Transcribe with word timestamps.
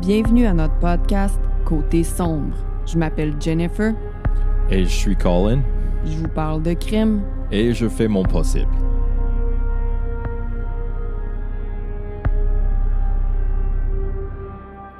Bienvenue 0.00 0.46
à 0.46 0.54
notre 0.54 0.78
podcast 0.78 1.38
Côté 1.66 2.04
sombre. 2.04 2.56
Je 2.86 2.96
m'appelle 2.96 3.34
Jennifer. 3.38 3.94
Et 4.70 4.84
je 4.84 4.88
suis 4.88 5.14
Colin. 5.14 5.60
Je 6.06 6.16
vous 6.16 6.28
parle 6.28 6.62
de 6.62 6.72
crime. 6.72 7.22
Et 7.52 7.74
je 7.74 7.86
fais 7.86 8.08
mon 8.08 8.22
possible. 8.22 8.72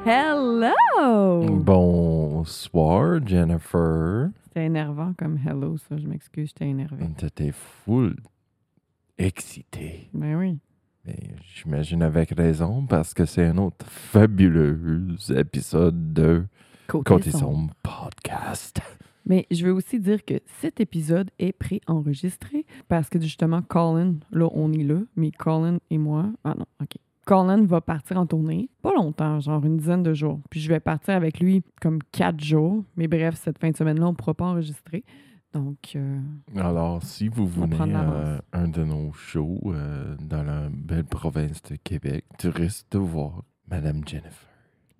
Hello! 0.05 1.47
Bonsoir, 1.49 3.27
Jennifer. 3.27 4.29
C'était 4.45 4.67
énervant 4.67 5.15
comme 5.19 5.39
hello, 5.47 5.79
ça. 5.79 5.97
Je 5.97 6.07
m'excuse, 6.07 6.49
j'étais 6.49 6.69
énervé. 6.69 7.07
T'étais 7.17 7.53
full 7.53 8.17
excité. 9.17 10.11
Ben 10.13 10.37
oui. 10.37 10.59
Mais 11.05 11.19
j'imagine 11.55 12.03
avec 12.03 12.31
raison 12.31 12.85
parce 12.87 13.15
que 13.15 13.25
c'est 13.25 13.45
un 13.45 13.59
autre 13.59 13.87
fabuleux 13.87 15.17
épisode 15.35 16.13
de 16.13 16.45
Côté 16.87 17.31
Sombre 17.31 17.73
Podcast. 17.83 18.81
Mais 19.27 19.47
je 19.51 19.65
veux 19.65 19.73
aussi 19.73 20.01
dire 20.01 20.25
que 20.25 20.35
cet 20.61 20.81
épisode 20.81 21.31
est 21.39 21.53
pré-enregistré 21.53 22.67
parce 22.89 23.09
que 23.09 23.21
justement, 23.21 23.63
Colin, 23.63 24.17
là, 24.33 24.49
on 24.53 24.73
est 24.73 24.83
là, 24.83 25.01
mais 25.17 25.31
Colin 25.31 25.79
et 25.91 25.99
moi. 25.99 26.27
Ah 26.45 26.55
non, 26.59 26.67
OK. 26.83 26.97
Colin 27.27 27.65
va 27.65 27.81
partir 27.81 28.19
en 28.19 28.27
tournée, 28.27 28.71
pas 28.83 28.93
longtemps, 28.95 29.39
genre 29.41 29.65
une 29.65 29.77
dizaine 29.77 30.03
de 30.03 30.15
jours. 30.15 30.41
Puis 30.51 30.61
je 30.61 30.69
vais 30.69 30.81
partir 30.81 31.15
avec 31.15 31.39
lui 31.39 31.63
comme 31.81 32.01
quatre 32.13 32.43
jours. 32.43 32.85
Mais 32.97 33.07
bref, 33.07 33.37
cette 33.37 33.59
fin 33.59 33.71
de 33.71 33.77
semaine-là, 33.77 34.07
on 34.07 34.11
ne 34.11 34.17
pourra 34.17 34.35
pas 34.35 34.47
enregistrer. 34.47 35.05
Donc. 35.53 35.93
euh, 35.97 36.19
Alors, 36.57 37.03
si 37.03 37.29
vous 37.29 37.47
venez 37.47 37.75
à 37.81 37.87
l'avance. 37.87 38.41
un 38.53 38.69
de 38.69 38.85
nos 38.85 39.13
shows 39.13 39.61
euh, 39.67 40.15
dans 40.21 40.43
la 40.45 40.69
belle 40.71 41.05
province 41.05 41.61
de 41.63 41.77
Québec, 41.77 42.25
tu 42.39 42.49
risques 42.49 42.87
de 42.93 42.99
voir 42.99 43.43
Madame 43.69 44.03
Jennifer. 44.07 44.49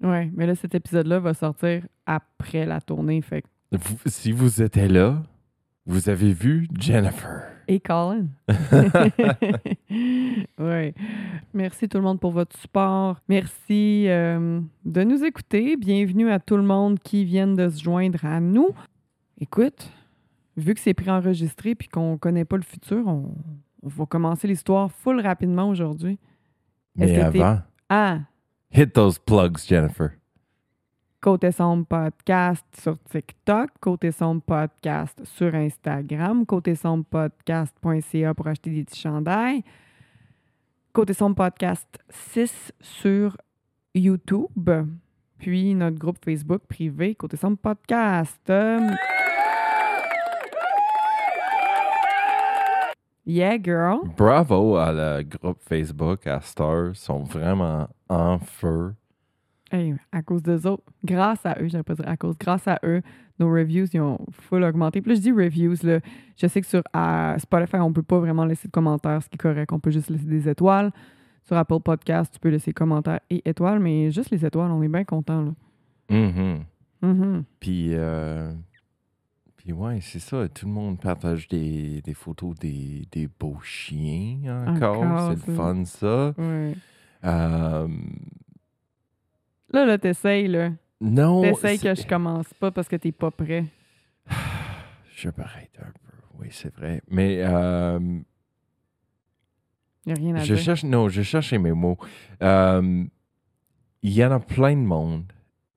ouais, 0.03 0.31
mais 0.35 0.47
là, 0.47 0.55
cet 0.57 0.75
épisode-là 0.75 1.21
va 1.21 1.35
sortir 1.35 1.87
après 2.07 2.67
la 2.67 2.81
tournée. 2.81 3.21
Fait 3.23 3.45
Vous- 3.73 3.99
si 4.07 4.33
vous 4.33 4.61
étiez 4.63 4.89
là, 4.89 5.23
vous 5.87 6.09
avez 6.09 6.33
vu 6.33 6.67
Jennifer. 6.79 7.43
Et 7.69 7.79
Colin. 7.79 8.27
oui. 9.91 10.93
Merci 11.55 11.89
tout 11.89 11.99
le 11.99 12.03
monde 12.05 12.19
pour 12.21 12.33
votre 12.33 12.57
support. 12.59 13.21
Merci 13.29 14.07
euh, 14.09 14.61
de 14.85 15.05
nous 15.05 15.25
écouter. 15.25 15.77
Bienvenue 15.77 16.31
à 16.31 16.41
tout 16.41 16.57
le 16.57 16.63
monde 16.65 16.99
qui 16.99 17.25
vient 17.25 17.47
de 17.47 17.69
se 17.69 17.81
joindre 17.83 18.25
à 18.25 18.41
nous. 18.41 18.71
Écoute, 19.41 19.91
vu 20.61 20.75
que 20.75 20.81
c'est 20.81 20.95
préenregistré 20.95 21.75
puis 21.75 21.89
qu'on 21.89 22.17
connaît 22.19 22.45
pas 22.45 22.57
le 22.57 22.63
futur, 22.63 23.07
on, 23.07 23.35
on 23.83 23.89
va 23.89 24.07
commencer 24.07 24.47
l'histoire 24.49 24.91
full 24.93 25.21
rapidement 25.21 25.69
aujourd'hui. 25.69 26.19
Mais 26.97 27.19
avant, 27.21 27.61
Ah, 27.89 28.19
hit 28.73 28.93
those 28.93 29.19
plugs, 29.19 29.59
Jennifer. 29.67 30.11
Côté 31.21 31.53
Sombre 31.53 31.85
Podcast 31.87 32.65
sur 32.81 32.99
TikTok, 33.05 33.71
Côté 33.79 34.11
Sombre 34.11 34.41
Podcast 34.43 35.21
sur 35.25 35.55
Instagram, 35.55 36.47
Côté 36.47 36.75
Sombre 36.75 37.05
Podcast.ca 37.05 38.33
pour 38.35 38.47
acheter 38.47 38.71
des 38.71 38.85
petits 38.85 39.01
chandails, 39.01 39.63
Côté 40.95 41.13
Sombre 41.13 41.37
Podcast 41.37 41.87
6 42.09 42.73
sur 42.81 43.37
YouTube, 43.95 44.71
puis 45.39 45.75
notre 45.75 45.99
groupe 45.99 46.19
Facebook 46.25 46.63
privé 46.69 47.15
Côté 47.15 47.37
Sombre 47.37 47.59
Podcast. 47.59 48.41
Euh, 48.49 48.81
Yeah, 53.31 53.59
girl. 53.63 54.01
Bravo 54.17 54.75
à 54.77 54.93
le 54.93 55.23
groupe 55.23 55.59
Facebook, 55.61 56.27
à 56.27 56.41
Star, 56.41 56.97
sont 56.97 57.23
vraiment 57.23 57.87
en 58.09 58.41
feu. 58.41 58.93
Hey, 59.71 59.95
à 60.11 60.21
cause 60.21 60.43
d'eux 60.43 60.67
autres, 60.67 60.83
grâce 61.05 61.47
à 61.47 61.57
eux, 61.61 61.69
j'allais 61.69 61.85
pas 61.85 61.95
dire 61.95 62.09
à 62.09 62.17
cause, 62.17 62.37
grâce 62.37 62.67
à 62.67 62.81
eux, 62.83 63.03
nos 63.39 63.49
reviews, 63.49 63.87
ils 63.93 64.01
ont 64.01 64.19
full 64.33 64.65
augmenté. 64.65 65.01
Puis 65.01 65.11
là, 65.11 65.15
je 65.15 65.21
dis 65.21 65.31
reviews, 65.31 65.77
là, 65.85 66.01
je 66.37 66.47
sais 66.49 66.61
que 66.61 66.67
sur 66.67 66.83
euh, 66.97 67.39
Spotify, 67.39 67.77
on 67.77 67.93
peut 67.93 68.03
pas 68.03 68.19
vraiment 68.19 68.45
laisser 68.45 68.67
de 68.67 68.73
commentaires, 68.73 69.23
ce 69.23 69.29
qui 69.29 69.37
est 69.37 69.39
correct. 69.39 69.71
On 69.71 69.79
peut 69.79 69.93
juste 69.93 70.11
laisser 70.11 70.27
des 70.27 70.49
étoiles. 70.49 70.91
Sur 71.45 71.57
Apple 71.57 71.79
Podcast, 71.85 72.33
tu 72.33 72.41
peux 72.41 72.49
laisser 72.49 72.73
commentaires 72.73 73.21
et 73.31 73.49
étoiles, 73.49 73.79
mais 73.79 74.11
juste 74.11 74.31
les 74.31 74.45
étoiles, 74.45 74.73
on 74.73 74.83
est 74.83 74.89
bien 74.89 75.05
content 75.05 75.43
là. 75.43 75.53
Mhm. 76.11 76.65
Mhm. 77.03 77.45
Puis, 77.61 77.91
euh, 77.95 78.53
puis 79.63 79.73
ouais, 79.73 80.01
c'est 80.01 80.19
ça. 80.21 80.49
Tout 80.49 80.67
le 80.67 80.73
monde 80.73 81.01
partage 81.01 81.47
des, 81.49 82.01
des 82.03 82.15
photos 82.15 82.55
des, 82.59 83.07
des 83.13 83.29
beaux 83.29 83.61
chiens 83.63 84.65
encore. 84.67 85.03
Encore, 85.03 85.35
c'est 85.39 85.47
le 85.49 85.55
fun, 85.55 85.85
ça. 85.85 86.35
Euh, 87.25 87.89
Là, 89.73 89.85
là, 89.87 89.99
t'essayes, 89.99 90.49
là. 90.49 90.71
non. 91.01 91.43
T'essayes 91.43 91.79
que 91.79 91.95
je 91.95 92.07
commence 92.07 92.53
pas 92.55 92.71
parce 92.71 92.89
que 92.89 92.97
t'es 92.97 93.13
pas 93.13 93.31
prêt. 93.31 93.67
Je 95.17 95.29
m'arrête 95.37 95.71
un 95.79 95.91
peu. 95.93 96.17
Oui, 96.41 96.49
c'est 96.51 96.75
vrai. 96.75 97.03
Mais 97.09 97.41
euh, 97.43 98.01
Y 100.07 100.13
a 100.13 100.15
rien 100.15 100.35
à 100.37 100.39
je 100.45 100.55
dire. 100.55 100.63
cherche, 100.65 100.83
non, 100.85 101.09
je 101.11 101.21
cherchais 101.23 101.59
mes 101.59 101.73
mots. 101.73 101.99
Euh, 102.43 103.05
Il 104.03 104.13
y 104.13 104.25
en 104.25 104.33
a 104.33 104.41
plein 104.41 104.73
de 104.75 104.81
monde 104.83 105.25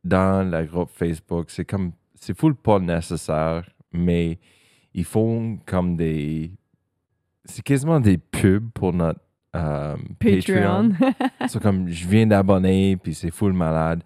dans 0.05 0.50
le 0.50 0.63
groupe 0.65 0.89
Facebook. 0.89 1.50
C'est 1.50 1.65
comme, 1.65 1.91
c'est 2.15 2.35
full 2.38 2.55
pas 2.55 2.79
nécessaire, 2.79 3.69
mais 3.93 4.39
ils 4.93 5.05
font 5.05 5.59
comme 5.65 5.95
des, 5.95 6.51
c'est 7.45 7.63
quasiment 7.63 7.99
des 7.99 8.17
pubs 8.17 8.69
pour 8.71 8.93
notre 8.93 9.19
euh, 9.55 9.95
Patreon. 10.19 10.91
Patreon. 10.99 11.13
c'est 11.47 11.61
comme, 11.61 11.87
je 11.89 12.07
viens 12.07 12.27
d'abonner, 12.27 12.97
puis 12.97 13.13
c'est 13.13 13.31
full 13.31 13.53
malade. 13.53 14.03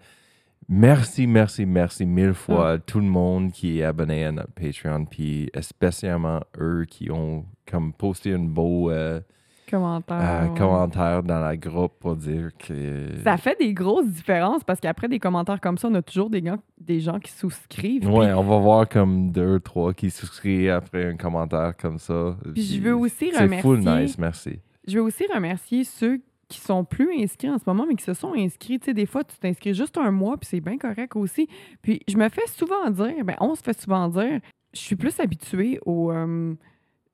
Merci, 0.68 1.26
merci, 1.26 1.64
merci 1.64 2.04
mille 2.04 2.34
fois 2.34 2.72
à 2.72 2.78
tout 2.78 3.00
le 3.00 3.06
monde 3.06 3.52
qui 3.52 3.78
est 3.78 3.84
abonné 3.84 4.26
à 4.26 4.32
notre 4.32 4.52
Patreon, 4.52 5.06
puis 5.06 5.50
spécialement 5.62 6.40
eux 6.60 6.84
qui 6.86 7.10
ont 7.10 7.46
comme 7.66 7.94
posté 7.94 8.34
un 8.34 8.40
beau 8.40 8.90
euh, 8.90 9.20
Commentaire. 9.68 10.48
euh, 10.60 11.16
ouais. 11.18 11.22
dans 11.22 11.40
la 11.40 11.56
groupe 11.56 11.92
pour 12.00 12.16
dire 12.16 12.50
que... 12.58 13.08
Ça 13.24 13.36
fait 13.36 13.56
des 13.58 13.72
grosses 13.74 14.08
différences 14.08 14.64
parce 14.64 14.80
qu'après 14.80 15.08
des 15.08 15.18
commentaires 15.18 15.60
comme 15.60 15.78
ça, 15.78 15.88
on 15.88 15.94
a 15.94 16.02
toujours 16.02 16.30
des, 16.30 16.42
gens- 16.44 16.58
des 16.80 17.00
gens 17.00 17.18
qui 17.18 17.30
souscrivent. 17.32 18.08
Ouais, 18.08 18.32
on 18.32 18.42
va 18.44 18.58
voir 18.58 18.88
comme 18.88 19.30
deux, 19.30 19.60
trois 19.60 19.92
qui 19.94 20.10
souscrivent 20.10 20.70
après 20.70 21.06
un 21.12 21.16
commentaire 21.16 21.74
comme 21.76 21.98
ça. 21.98 22.36
Puis 22.54 22.62
je 22.62 22.80
veux 22.80 22.96
aussi 22.96 23.30
C'est 23.32 23.60
full 23.60 23.78
remercier- 23.80 24.02
nice, 24.02 24.18
merci. 24.18 24.58
Je 24.86 24.98
veux 24.98 25.04
aussi 25.04 25.24
remercier 25.32 25.84
ceux 25.84 26.20
qui 26.48 26.60
sont 26.60 26.82
plus 26.82 27.10
inscrits 27.22 27.50
en 27.50 27.58
ce 27.58 27.64
moment, 27.66 27.84
mais 27.86 27.94
qui 27.94 28.04
se 28.04 28.14
sont 28.14 28.32
inscrits. 28.34 28.78
Tu 28.78 28.86
sais, 28.86 28.94
des 28.94 29.04
fois, 29.04 29.22
tu 29.22 29.36
t'inscris 29.36 29.74
juste 29.74 29.98
un 29.98 30.10
mois, 30.10 30.38
puis 30.38 30.48
c'est 30.50 30.60
bien 30.60 30.78
correct 30.78 31.14
aussi. 31.14 31.46
Puis 31.82 32.00
je 32.08 32.16
me 32.16 32.28
fais 32.30 32.46
souvent 32.46 32.88
dire, 32.88 33.22
ben 33.22 33.36
on 33.40 33.54
se 33.54 33.62
fait 33.62 33.78
souvent 33.78 34.08
dire, 34.08 34.40
je 34.72 34.78
suis 34.80 34.96
plus 34.96 35.20
habituée 35.20 35.78
au, 35.84 36.10
euh, 36.10 36.54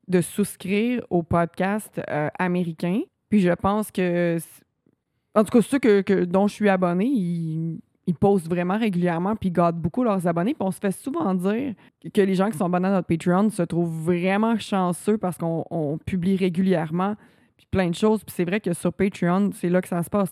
de 0.07 0.21
souscrire 0.21 1.03
aux 1.09 1.23
podcasts 1.23 2.01
euh, 2.09 2.29
américains. 2.37 3.01
Puis 3.29 3.41
je 3.41 3.51
pense 3.51 3.91
que, 3.91 4.37
en 5.33 5.43
tout 5.43 5.51
cas, 5.51 5.61
ceux 5.61 5.79
que, 5.79 6.23
dont 6.25 6.47
je 6.47 6.53
suis 6.53 6.69
abonnée, 6.69 7.07
ils, 7.07 7.79
ils 8.07 8.15
postent 8.15 8.47
vraiment 8.47 8.77
régulièrement, 8.77 9.35
puis 9.35 9.49
ils 9.49 9.53
gardent 9.53 9.79
beaucoup 9.79 10.03
leurs 10.03 10.27
abonnés. 10.27 10.53
Puis 10.53 10.65
on 10.65 10.71
se 10.71 10.79
fait 10.79 10.91
souvent 10.91 11.33
dire 11.33 11.73
que 12.13 12.21
les 12.21 12.35
gens 12.35 12.49
qui 12.49 12.57
sont 12.57 12.65
abonnés 12.65 12.87
à 12.87 12.91
notre 12.91 13.07
Patreon 13.07 13.49
se 13.49 13.63
trouvent 13.63 14.03
vraiment 14.03 14.57
chanceux 14.57 15.17
parce 15.17 15.37
qu'on 15.37 15.65
on 15.71 15.97
publie 15.97 16.35
régulièrement 16.35 17.15
puis 17.57 17.67
plein 17.69 17.89
de 17.89 17.95
choses. 17.95 18.23
Puis 18.23 18.33
c'est 18.35 18.45
vrai 18.45 18.59
que 18.59 18.73
sur 18.73 18.93
Patreon, 18.93 19.51
c'est 19.53 19.69
là 19.69 19.81
que 19.81 19.87
ça 19.87 20.03
se 20.03 20.09
passe. 20.09 20.29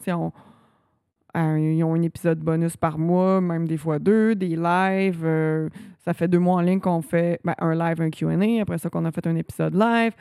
Euh, 1.36 1.58
ils 1.60 1.84
ont 1.84 1.96
un 1.96 2.02
épisode 2.02 2.40
bonus 2.40 2.78
par 2.78 3.00
mois, 3.00 3.42
même 3.42 3.68
des 3.68 3.78
fois 3.78 4.00
deux, 4.00 4.36
des 4.36 4.56
lives. 4.56 5.24
euh, 5.24 5.70
ça 6.06 6.14
fait 6.14 6.28
deux 6.28 6.40
mois 6.40 6.56
en 6.56 6.62
ligne 6.62 6.80
qu'on 6.80 7.02
fait 7.02 7.40
ben, 7.44 7.56
un 7.60 7.74
live, 7.74 8.02
un 8.02 8.10
QA. 8.10 8.62
Après 8.62 8.78
ça, 8.78 8.90
qu'on 8.90 9.06
a 9.06 9.12
fait 9.12 9.26
un 9.26 9.36
épisode 9.36 9.74
live. 9.74 10.14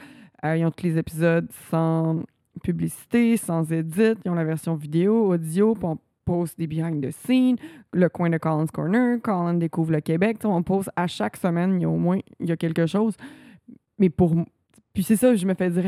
Euh, 0.45 0.57
ils 0.57 0.65
ont 0.65 0.71
tous 0.71 0.85
les 0.85 0.99
épisodes 0.99 1.49
sans 1.71 2.23
publicité, 2.63 3.37
sans 3.37 3.71
edit. 3.73 4.15
Ils 4.25 4.31
ont 4.31 4.35
la 4.35 4.45
version 4.45 4.75
vidéo, 4.75 5.33
audio, 5.33 5.75
puis 5.75 5.85
on 5.85 5.99
poste 6.25 6.59
des 6.59 6.67
behind 6.67 7.05
the 7.05 7.11
scenes, 7.11 7.57
le 7.93 8.09
coin 8.09 8.31
de 8.31 8.39
Collins 8.39 8.67
Corner, 8.73 9.21
Colin 9.21 9.55
découvre 9.55 9.91
le 9.91 10.01
Québec. 10.01 10.39
On 10.45 10.63
poste 10.63 10.89
à 10.95 11.09
chaque 11.09 11.37
semaine, 11.37 11.75
il 11.75 11.83
y 11.83 11.85
a 11.85 11.89
au 11.89 11.97
moins 11.97 12.21
il 12.39 12.49
y 12.49 12.53
a 12.53 12.57
quelque 12.57 12.87
chose. 12.87 13.17
Mais 13.99 14.09
pour 14.09 14.35
puis 14.93 15.03
c'est 15.03 15.17
ça, 15.17 15.35
je 15.35 15.47
me 15.47 15.55
fais 15.55 15.71
dire, 15.71 15.83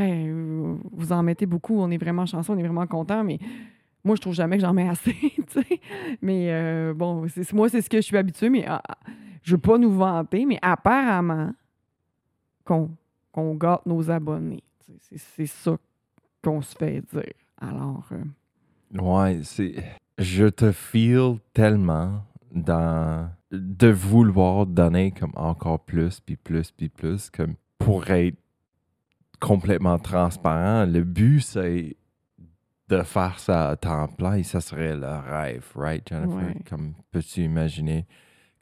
vous 0.92 1.12
en 1.12 1.22
mettez 1.22 1.44
beaucoup, 1.44 1.78
on 1.78 1.90
est 1.90 1.98
vraiment 1.98 2.24
chanceux, 2.24 2.52
on 2.52 2.58
est 2.58 2.62
vraiment 2.62 2.86
content, 2.86 3.22
mais 3.22 3.38
moi, 4.04 4.16
je 4.16 4.20
trouve 4.20 4.34
jamais 4.34 4.56
que 4.56 4.62
j'en 4.62 4.74
mets 4.74 4.88
assez, 4.88 5.14
tu 5.20 5.44
sais. 5.48 5.80
Mais 6.20 6.52
euh, 6.52 6.94
bon, 6.94 7.26
moi, 7.52 7.68
c'est 7.68 7.80
ce 7.80 7.88
que 7.88 7.96
je 7.98 8.02
suis 8.02 8.16
habituée, 8.16 8.50
mais 8.50 8.64
ah, 8.66 8.82
ah, 8.86 8.96
je 9.42 9.52
veux 9.52 9.60
pas 9.60 9.78
nous 9.78 9.92
vanter, 9.92 10.44
mais 10.44 10.58
apparemment, 10.60 11.52
qu'on, 12.64 12.90
qu'on 13.32 13.54
gâte 13.54 13.86
nos 13.86 14.10
abonnés. 14.10 14.62
C'est 15.10 15.46
ça 15.46 15.76
qu'on 16.42 16.60
se 16.60 16.76
fait 16.76 17.02
dire. 17.12 17.32
Alors, 17.60 18.06
euh, 18.12 19.00
Ouais, 19.00 19.40
c'est... 19.42 19.82
Je 20.18 20.46
te 20.46 20.70
feel 20.70 21.38
tellement 21.52 22.22
dans... 22.52 23.30
De 23.50 23.88
vouloir 23.88 24.66
donner 24.66 25.12
comme 25.12 25.32
encore 25.34 25.80
plus, 25.80 26.20
puis 26.20 26.36
plus, 26.36 26.70
puis 26.72 26.88
plus, 26.88 27.30
comme 27.30 27.54
pour 27.78 28.10
être 28.10 28.36
complètement 29.40 29.98
transparent. 29.98 30.84
Le 30.86 31.02
but, 31.02 31.40
c'est 31.40 31.96
de 32.88 33.02
faire 33.02 33.38
ça 33.38 33.70
à 33.70 33.76
temps 33.76 34.06
plein, 34.08 34.42
ça 34.42 34.60
serait 34.60 34.94
le 34.96 35.06
rêve, 35.06 35.64
right, 35.74 36.06
Jennifer? 36.08 36.36
Ouais. 36.36 36.56
Comme 36.68 36.94
peux-tu 37.10 37.40
imaginer? 37.42 38.06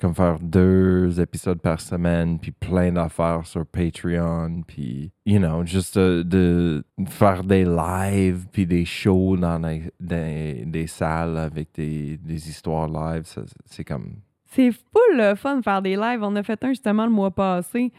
Comme 0.01 0.15
faire 0.15 0.39
deux 0.41 1.21
épisodes 1.21 1.61
par 1.61 1.81
semaine, 1.81 2.39
puis 2.41 2.51
plein 2.51 2.91
d'affaires 2.91 3.47
sur 3.47 3.65
Patreon, 3.65 4.63
puis, 4.67 5.13
you 5.25 5.39
know, 5.39 5.65
juste 5.65 5.97
de, 5.97 6.23
de 6.25 6.85
faire 7.07 7.45
des 7.45 7.65
lives, 7.65 8.47
puis 8.51 8.67
des 8.67 8.85
shows 8.85 9.37
dans 9.37 9.61
des, 9.61 9.91
des- 10.01 10.65
des 10.67 10.87
salles 10.89 11.39
avec 11.39 11.69
des, 11.75 12.17
des 12.17 12.49
histoires 12.49 12.89
live, 12.89 13.23
c'est 13.67 13.85
comme. 13.85 14.17
C'est 14.47 14.73
full 14.73 15.17
le 15.17 15.35
fun 15.37 15.59
de 15.59 15.63
faire 15.63 15.81
des 15.83 15.95
lives. 15.97 16.21
On 16.23 16.35
a 16.37 16.43
fait 16.43 16.63
un 16.65 16.69
justement 16.71 17.07
le 17.07 17.13
mois 17.13 17.31
passé 17.31 17.93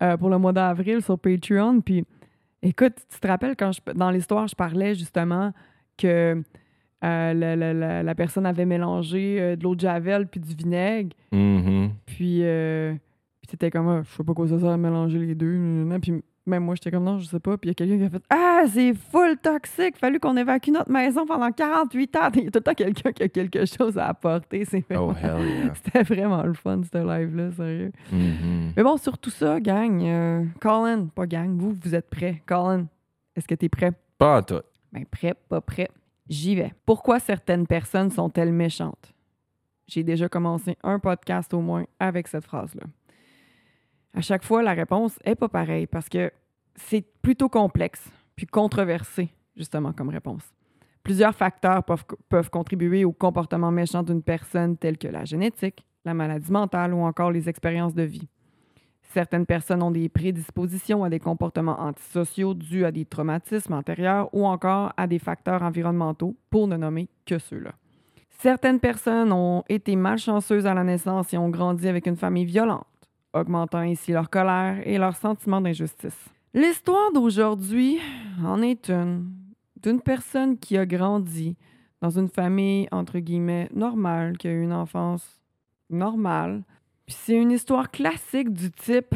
euh, 0.00 0.16
pour 0.16 0.30
le 0.30 0.38
mois 0.38 0.52
d'avril 0.52 1.02
sur 1.02 1.18
Patreon. 1.18 1.80
Puis 1.80 2.04
écoute, 2.62 2.94
tu 3.12 3.20
te 3.20 3.26
rappelles 3.26 3.56
quand 3.56 3.72
je, 3.72 3.80
dans 3.94 4.10
l'histoire, 4.10 4.46
je 4.48 4.54
parlais 4.54 4.94
justement 4.94 5.52
que 5.96 6.06
euh, 7.04 7.32
la, 7.34 7.56
la- 7.56 7.74
la- 7.74 8.02
la 8.02 8.14
personne 8.14 8.46
avait 8.46 8.64
mélangé 8.66 9.40
euh, 9.40 9.56
de 9.56 9.62
l'eau 9.62 9.74
de 9.74 9.80
javel 9.80 10.26
puis 10.26 10.40
du 10.40 10.54
vinaigre. 10.54 11.14
Mhm. 11.32 11.90
Puis, 12.06 12.40
euh, 12.42 12.92
puis 13.40 13.48
t'étais 13.48 13.70
comme, 13.70 13.88
Ah, 13.88 14.02
je 14.04 14.10
sais 14.16 14.24
pas 14.24 14.34
quoi 14.34 14.48
ça 14.48 14.58
sert 14.58 14.68
à 14.70 14.76
mélanger 14.76 15.18
les 15.18 15.34
deux. 15.34 15.58
Puis 16.02 16.22
même 16.48 16.64
moi, 16.64 16.74
j'étais 16.74 16.90
comme, 16.90 17.04
non, 17.04 17.18
je 17.18 17.26
sais 17.26 17.38
pas. 17.40 17.56
Puis 17.56 17.68
il 17.68 17.70
y 17.70 17.72
a 17.72 17.74
quelqu'un 17.74 17.98
qui 17.98 18.04
a 18.04 18.10
fait, 18.10 18.24
ah, 18.30 18.62
c'est 18.72 18.94
full 18.94 19.36
toxique. 19.38 19.96
Fallu 19.98 20.18
qu'on 20.18 20.36
évacue 20.36 20.70
notre 20.70 20.90
maison 20.90 21.26
pendant 21.26 21.52
48 21.52 22.16
heures. 22.16 22.30
Il 22.34 22.44
y 22.44 22.46
a 22.48 22.50
tout 22.50 22.58
le 22.58 22.62
temps 22.64 22.74
quelqu'un 22.74 23.12
qui 23.12 23.22
a 23.22 23.28
quelque 23.28 23.64
chose 23.66 23.96
à 23.98 24.08
apporter. 24.08 24.64
C'est 24.64 24.84
Oh, 24.96 25.08
vraiment- 25.12 25.38
hell 25.38 25.46
yeah. 25.46 25.74
C'était 25.84 26.02
vraiment 26.02 26.42
le 26.42 26.54
fun, 26.54 26.80
ce 26.90 26.98
live-là, 26.98 27.50
sérieux. 27.52 27.92
Mhm. 28.12 28.72
Mais 28.76 28.82
bon, 28.82 28.96
sur 28.96 29.18
tout 29.18 29.30
ça, 29.30 29.60
gang, 29.60 30.02
euh, 30.02 30.44
Colin, 30.60 31.06
pas 31.14 31.26
gang, 31.26 31.56
vous, 31.56 31.74
vous 31.82 31.94
êtes 31.94 32.08
prêts? 32.10 32.42
Colin, 32.46 32.86
est-ce 33.36 33.46
que 33.46 33.54
t'es 33.54 33.68
prêt? 33.68 33.92
Pas 34.18 34.38
en 34.38 34.42
tout. 34.42 34.62
Ben, 34.92 35.04
prêt, 35.06 35.34
pas 35.48 35.60
prêt. 35.60 35.88
J'y 36.28 36.54
vais. 36.56 36.72
Pourquoi 36.84 37.20
certaines 37.20 37.66
personnes 37.66 38.10
sont-elles 38.10 38.52
méchantes? 38.52 39.14
J'ai 39.86 40.02
déjà 40.02 40.28
commencé 40.28 40.76
un 40.82 40.98
podcast 40.98 41.54
au 41.54 41.60
moins 41.60 41.84
avec 41.98 42.28
cette 42.28 42.44
phrase-là. 42.44 42.82
À 44.14 44.20
chaque 44.20 44.44
fois, 44.44 44.62
la 44.62 44.74
réponse 44.74 45.18
est 45.24 45.34
pas 45.34 45.48
pareille 45.48 45.86
parce 45.86 46.08
que 46.08 46.32
c'est 46.74 47.04
plutôt 47.22 47.48
complexe 47.48 48.10
puis 48.36 48.46
controversé, 48.46 49.30
justement, 49.56 49.92
comme 49.92 50.08
réponse. 50.08 50.42
Plusieurs 51.02 51.34
facteurs 51.34 51.84
peuvent, 51.84 52.04
peuvent 52.28 52.50
contribuer 52.50 53.04
au 53.04 53.12
comportement 53.12 53.70
méchant 53.70 54.02
d'une 54.02 54.22
personne, 54.22 54.76
tels 54.76 54.98
que 54.98 55.08
la 55.08 55.24
génétique, 55.24 55.84
la 56.04 56.14
maladie 56.14 56.52
mentale 56.52 56.94
ou 56.94 57.00
encore 57.00 57.30
les 57.30 57.48
expériences 57.48 57.94
de 57.94 58.02
vie. 58.02 58.28
Certaines 59.14 59.46
personnes 59.46 59.82
ont 59.82 59.90
des 59.90 60.08
prédispositions 60.08 61.02
à 61.02 61.08
des 61.08 61.18
comportements 61.18 61.80
antisociaux 61.80 62.52
dus 62.52 62.84
à 62.84 62.92
des 62.92 63.06
traumatismes 63.06 63.72
antérieurs 63.72 64.28
ou 64.34 64.46
encore 64.46 64.92
à 64.96 65.06
des 65.06 65.18
facteurs 65.18 65.62
environnementaux, 65.62 66.36
pour 66.50 66.68
ne 66.68 66.76
nommer 66.76 67.08
que 67.24 67.38
ceux-là. 67.38 67.72
Certaines 68.28 68.78
personnes 68.78 69.32
ont 69.32 69.64
été 69.68 69.96
malchanceuses 69.96 70.66
à 70.66 70.74
la 70.74 70.84
naissance 70.84 71.32
et 71.32 71.38
ont 71.38 71.48
grandi 71.48 71.88
avec 71.88 72.06
une 72.06 72.16
famille 72.16 72.44
violente, 72.44 72.86
augmentant 73.32 73.78
ainsi 73.78 74.12
leur 74.12 74.30
colère 74.30 74.80
et 74.86 74.98
leur 74.98 75.16
sentiment 75.16 75.60
d'injustice. 75.60 76.28
L'histoire 76.54 77.12
d'aujourd'hui 77.12 77.98
en 78.44 78.62
est 78.62 78.90
une 78.90 79.30
d'une 79.82 80.00
personne 80.00 80.58
qui 80.58 80.76
a 80.76 80.86
grandi 80.86 81.56
dans 82.00 82.10
une 82.10 82.28
famille, 82.28 82.88
entre 82.92 83.18
guillemets, 83.18 83.68
normale, 83.74 84.36
qui 84.36 84.48
a 84.48 84.52
eu 84.52 84.62
une 84.62 84.72
enfance 84.72 85.40
normale. 85.90 86.64
Puis 87.06 87.16
c'est 87.18 87.36
une 87.36 87.50
histoire 87.50 87.90
classique 87.90 88.52
du 88.52 88.70
type, 88.70 89.14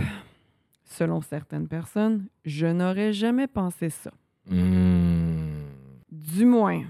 selon 0.85 1.21
certaines 1.21 1.69
personnes, 1.69 2.27
je 2.45 2.67
n'aurais 2.67 3.13
jamais 3.13 3.47
pensé 3.47 3.91
ça. 3.91 4.11
Mm. 4.47 5.63
Du 6.11 6.45
moins, 6.45 6.83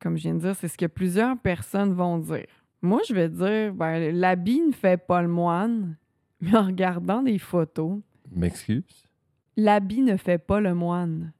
comme 0.00 0.16
je 0.16 0.22
viens 0.22 0.34
de 0.34 0.40
dire, 0.40 0.56
c'est 0.56 0.68
ce 0.68 0.78
que 0.78 0.86
plusieurs 0.86 1.36
personnes 1.38 1.92
vont 1.92 2.18
dire. 2.18 2.46
Moi, 2.82 3.00
je 3.08 3.14
vais 3.14 3.28
dire, 3.28 3.74
ben, 3.74 4.14
l'habit 4.14 4.60
ne 4.60 4.72
fait 4.72 4.96
pas 4.96 5.22
le 5.22 5.28
moine, 5.28 5.96
mais 6.40 6.54
en 6.56 6.66
regardant 6.66 7.22
des 7.22 7.38
photos, 7.38 7.98
M'excuse? 8.30 9.08
l'habit 9.56 10.02
ne 10.02 10.16
fait 10.16 10.38
pas 10.38 10.60
le 10.60 10.74
moine. 10.74 11.32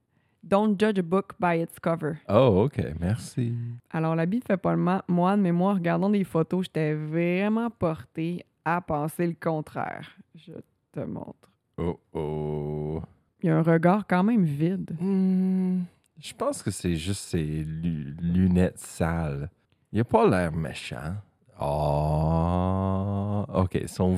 Don't 0.43 0.77
judge 0.79 0.99
a 0.99 1.03
book 1.03 1.33
by 1.39 1.61
its 1.61 1.79
cover. 1.83 2.15
Oh, 2.29 2.62
OK. 2.65 2.81
Merci. 3.00 3.53
Alors, 3.91 4.15
l'habit 4.15 4.39
ne 4.39 4.43
fait 4.43 4.56
pas 4.56 4.75
le 4.75 5.00
moine, 5.09 5.41
mais 5.43 5.53
moi, 5.53 5.73
en 5.73 5.75
regardant 5.75 6.09
des 6.09 6.25
photos, 6.25 6.65
j'étais 6.67 6.95
vraiment 6.95 7.69
portée 7.71 8.45
à 8.65 8.81
penser 8.81 9.27
le 9.27 9.35
contraire. 9.39 10.09
Je 10.37 10.53
te 10.93 11.00
montre. 11.00 11.50
Oh, 11.77 11.99
oh. 12.15 13.03
Il 13.43 13.47
y 13.47 13.50
a 13.50 13.59
un 13.59 13.62
regard 13.62 14.06
quand 14.06 14.23
même 14.25 14.45
vide. 14.45 14.97
Hmm, 15.00 15.81
je 16.19 16.33
pense 16.35 16.62
que 16.62 16.71
c'est 16.71 16.97
juste 16.97 17.25
ses 17.25 17.45
lu- 17.45 18.17
lunettes 18.21 18.79
sales. 18.79 19.50
Il 19.93 20.00
a 20.00 20.05
pas 20.05 20.27
l'air 20.29 20.53
méchant. 20.53 21.15
Oh, 21.60 23.44
ok. 23.52 23.82
Son, 23.87 24.16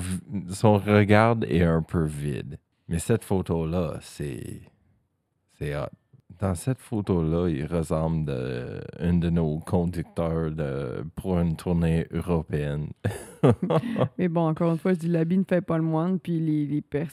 son 0.50 0.76
regard 0.78 1.37
est 1.48 1.62
un 1.62 1.82
peu 1.82 2.04
vide. 2.04 2.58
Mais 2.88 2.98
cette 2.98 3.25
photo-là, 3.25 3.98
c'est. 4.00 4.60
C'est 5.58 5.76
hot. 5.76 5.87
Dans 6.38 6.54
cette 6.54 6.81
photo-là, 6.81 7.48
il 7.48 7.66
ressemble 7.66 8.25
de 8.25 8.81
un 8.98 9.14
de 9.14 9.28
nos 9.28 9.58
conducteurs 9.58 10.50
de, 10.50 11.04
pour 11.14 11.38
une 11.38 11.54
tournée 11.54 12.06
européenne. 12.12 12.88
Mais 14.19 14.28
bon, 14.28 14.48
encore 14.48 14.72
une 14.72 14.78
fois, 14.78 14.94
je 14.94 15.00
dis 15.00 15.08
l'habit 15.08 15.36
ne 15.36 15.44
fait 15.44 15.60
pas 15.60 15.76
le 15.76 15.84
moine, 15.84 16.19
puis 16.19 16.40
les, 16.40 16.66
les 16.66 16.81
pers... 16.81 17.10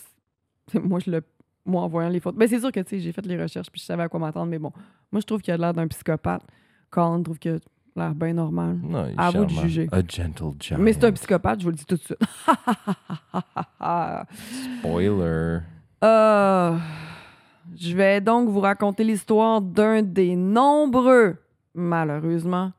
Moi, 0.81 0.99
je 0.99 1.11
le... 1.11 1.21
Moi, 1.65 1.81
en 1.81 1.89
voyant 1.89 2.07
les 2.09 2.21
photos... 2.21 2.39
Ben, 2.39 2.47
c'est 2.47 2.61
sûr 2.61 2.71
que, 2.71 2.79
tu 2.79 2.91
sais, 2.91 2.99
j'ai 2.99 3.11
fait 3.11 3.25
les 3.25 3.41
recherches, 3.41 3.69
puis 3.69 3.81
je 3.81 3.85
savais 3.85 4.03
à 4.03 4.07
quoi 4.07 4.19
m'attendre, 4.19 4.49
mais 4.49 4.59
bon. 4.59 4.71
Moi, 5.11 5.19
je 5.19 5.25
trouve 5.25 5.41
qu'il 5.41 5.53
a 5.53 5.57
l'air 5.57 5.73
d'un 5.73 5.87
psychopathe. 5.87 6.43
Colin 6.89 7.21
trouve 7.21 7.37
a 7.45 7.57
l'air 7.97 8.15
bien 8.15 8.33
normal. 8.33 8.77
Non, 8.83 9.05
il 9.07 9.11
est 9.11 9.15
À 9.19 9.31
vous 9.31 9.45
de 9.45 9.49
charmant. 9.49 9.67
juger. 9.67 9.89
A 9.91 10.01
gentle 10.07 10.53
giant. 10.59 10.77
Mais 10.79 10.93
c'est 10.93 11.03
un 11.05 11.11
psychopathe, 11.11 11.59
je 11.59 11.63
vous 11.65 11.71
le 11.71 11.75
dis 11.75 11.85
tout 11.85 11.95
de 11.95 12.01
suite. 12.01 12.17
Spoiler. 14.79 15.59
Euh, 16.03 16.77
je 17.75 17.95
vais 17.95 18.21
donc 18.21 18.49
vous 18.49 18.59
raconter 18.59 19.03
l'histoire 19.03 19.61
d'un 19.61 20.01
des 20.03 20.35
nombreux, 20.35 21.37
malheureusement, 21.73 22.71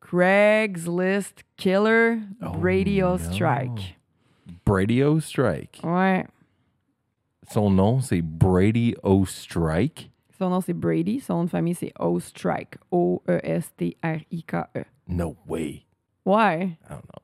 Craigslist 0.00 1.44
Killer 1.56 2.18
Oh, 2.42 2.52
Radio. 2.62 3.18
Strike. 3.18 3.98
Brady 4.66 5.02
O'Strike. 5.02 5.80
Ouais. 5.84 6.26
Son 7.50 7.70
nom, 7.70 8.00
c'est 8.00 8.22
Brady 8.22 8.94
O'Strike. 9.02 10.09
Son 10.40 10.48
nom, 10.48 10.62
c'est 10.62 10.72
Brady. 10.72 11.20
Son 11.20 11.34
nom 11.34 11.44
de 11.44 11.50
famille, 11.50 11.74
c'est 11.74 11.92
O-Strike. 11.98 12.76
O-E-S-T-R-I-K-E. 12.90 14.84
No 15.08 15.36
way. 15.46 15.82
Ouais. 16.24 16.78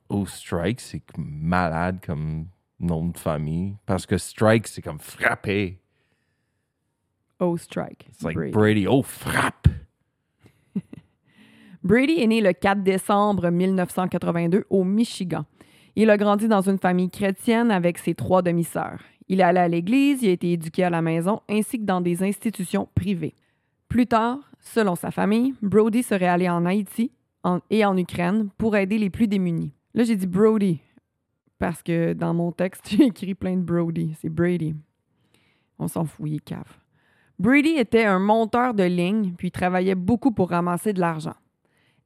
O'Strike, 0.07 0.79
c'est 0.79 1.01
malade 1.17 1.97
comme 2.05 2.45
nom 2.79 3.07
de 3.07 3.17
famille. 3.17 3.75
Parce 3.87 4.05
que 4.05 4.19
strike, 4.19 4.67
c'est 4.67 4.83
comme 4.83 4.99
frapper. 4.99 5.81
O-Strike. 7.39 8.05
It's 8.07 8.21
like 8.21 8.35
Brady. 8.35 8.51
Brady. 8.51 8.87
Oh, 8.87 9.01
frappe. 9.01 9.67
Brady 11.83 12.21
est 12.21 12.27
né 12.27 12.39
le 12.39 12.53
4 12.53 12.83
décembre 12.83 13.49
1982 13.49 14.65
au 14.69 14.83
Michigan. 14.83 15.43
Il 15.99 16.11
a 16.11 16.17
grandi 16.17 16.47
dans 16.47 16.61
une 16.61 16.77
famille 16.77 17.09
chrétienne 17.09 17.71
avec 17.71 17.97
ses 17.97 18.13
trois 18.13 18.43
demi-sœurs. 18.43 19.01
Il 19.29 19.39
est 19.39 19.43
allé 19.43 19.57
à 19.57 19.67
l'église, 19.67 20.21
il 20.21 20.29
a 20.29 20.33
été 20.33 20.51
éduqué 20.51 20.83
à 20.83 20.91
la 20.91 21.01
maison 21.01 21.41
ainsi 21.49 21.79
que 21.79 21.85
dans 21.85 22.01
des 22.01 22.21
institutions 22.21 22.87
privées. 22.93 23.33
Plus 23.89 24.05
tard, 24.05 24.37
selon 24.59 24.93
sa 24.93 25.09
famille, 25.09 25.55
Brody 25.63 26.03
serait 26.03 26.27
allé 26.27 26.47
en 26.47 26.67
Haïti 26.67 27.11
et 27.71 27.83
en 27.83 27.97
Ukraine 27.97 28.49
pour 28.59 28.75
aider 28.75 28.99
les 28.99 29.09
plus 29.09 29.27
démunis. 29.27 29.73
Là, 29.95 30.03
j'ai 30.03 30.15
dit 30.15 30.27
Brody 30.27 30.79
parce 31.57 31.81
que 31.81 32.13
dans 32.13 32.35
mon 32.35 32.51
texte, 32.51 32.89
j'ai 32.91 33.05
écrit 33.05 33.33
plein 33.33 33.55
de 33.55 33.63
Brody. 33.63 34.15
C'est 34.21 34.29
Brady. 34.29 34.75
On 35.79 35.87
s'en 35.87 36.05
fout, 36.05 36.29
il 36.29 36.41
cave. 36.41 36.77
Brady 37.39 37.71
était 37.71 38.05
un 38.05 38.19
monteur 38.19 38.75
de 38.75 38.83
ligne 38.83 39.33
puis 39.35 39.49
travaillait 39.49 39.95
beaucoup 39.95 40.29
pour 40.31 40.51
ramasser 40.51 40.93
de 40.93 40.99
l'argent. 40.99 41.35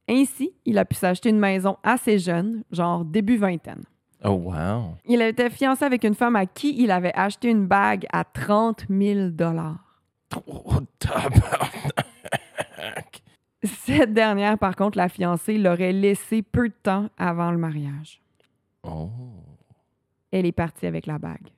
Ainsi, 0.08 0.52
il 0.64 0.78
a 0.78 0.84
pu 0.84 0.96
s'acheter 0.96 1.28
une 1.30 1.38
maison 1.38 1.76
assez 1.82 2.18
jeune, 2.18 2.64
genre 2.70 3.04
début 3.04 3.36
vingtaine. 3.36 3.82
Oh, 4.24 4.30
wow. 4.30 4.96
Il 5.06 5.20
était 5.22 5.50
fiancé 5.50 5.84
avec 5.84 6.04
une 6.04 6.14
femme 6.14 6.36
à 6.36 6.46
qui 6.46 6.80
il 6.80 6.90
avait 6.90 7.14
acheté 7.14 7.50
une 7.50 7.66
bague 7.66 8.06
à 8.12 8.24
30 8.24 8.84
000 8.88 9.30
Oh, 10.46 10.74
tabarnak. 10.98 12.02
Cette 13.64 14.12
dernière, 14.12 14.58
par 14.58 14.76
contre, 14.76 14.98
la 14.98 15.08
fiancée, 15.08 15.58
l'aurait 15.58 15.92
laissé 15.92 16.42
peu 16.42 16.68
de 16.68 16.74
temps 16.82 17.08
avant 17.16 17.50
le 17.50 17.58
mariage. 17.58 18.20
Oh. 18.82 19.10
Elle 20.30 20.46
est 20.46 20.52
partie 20.52 20.86
avec 20.86 21.06
la 21.06 21.18
bague. 21.18 21.48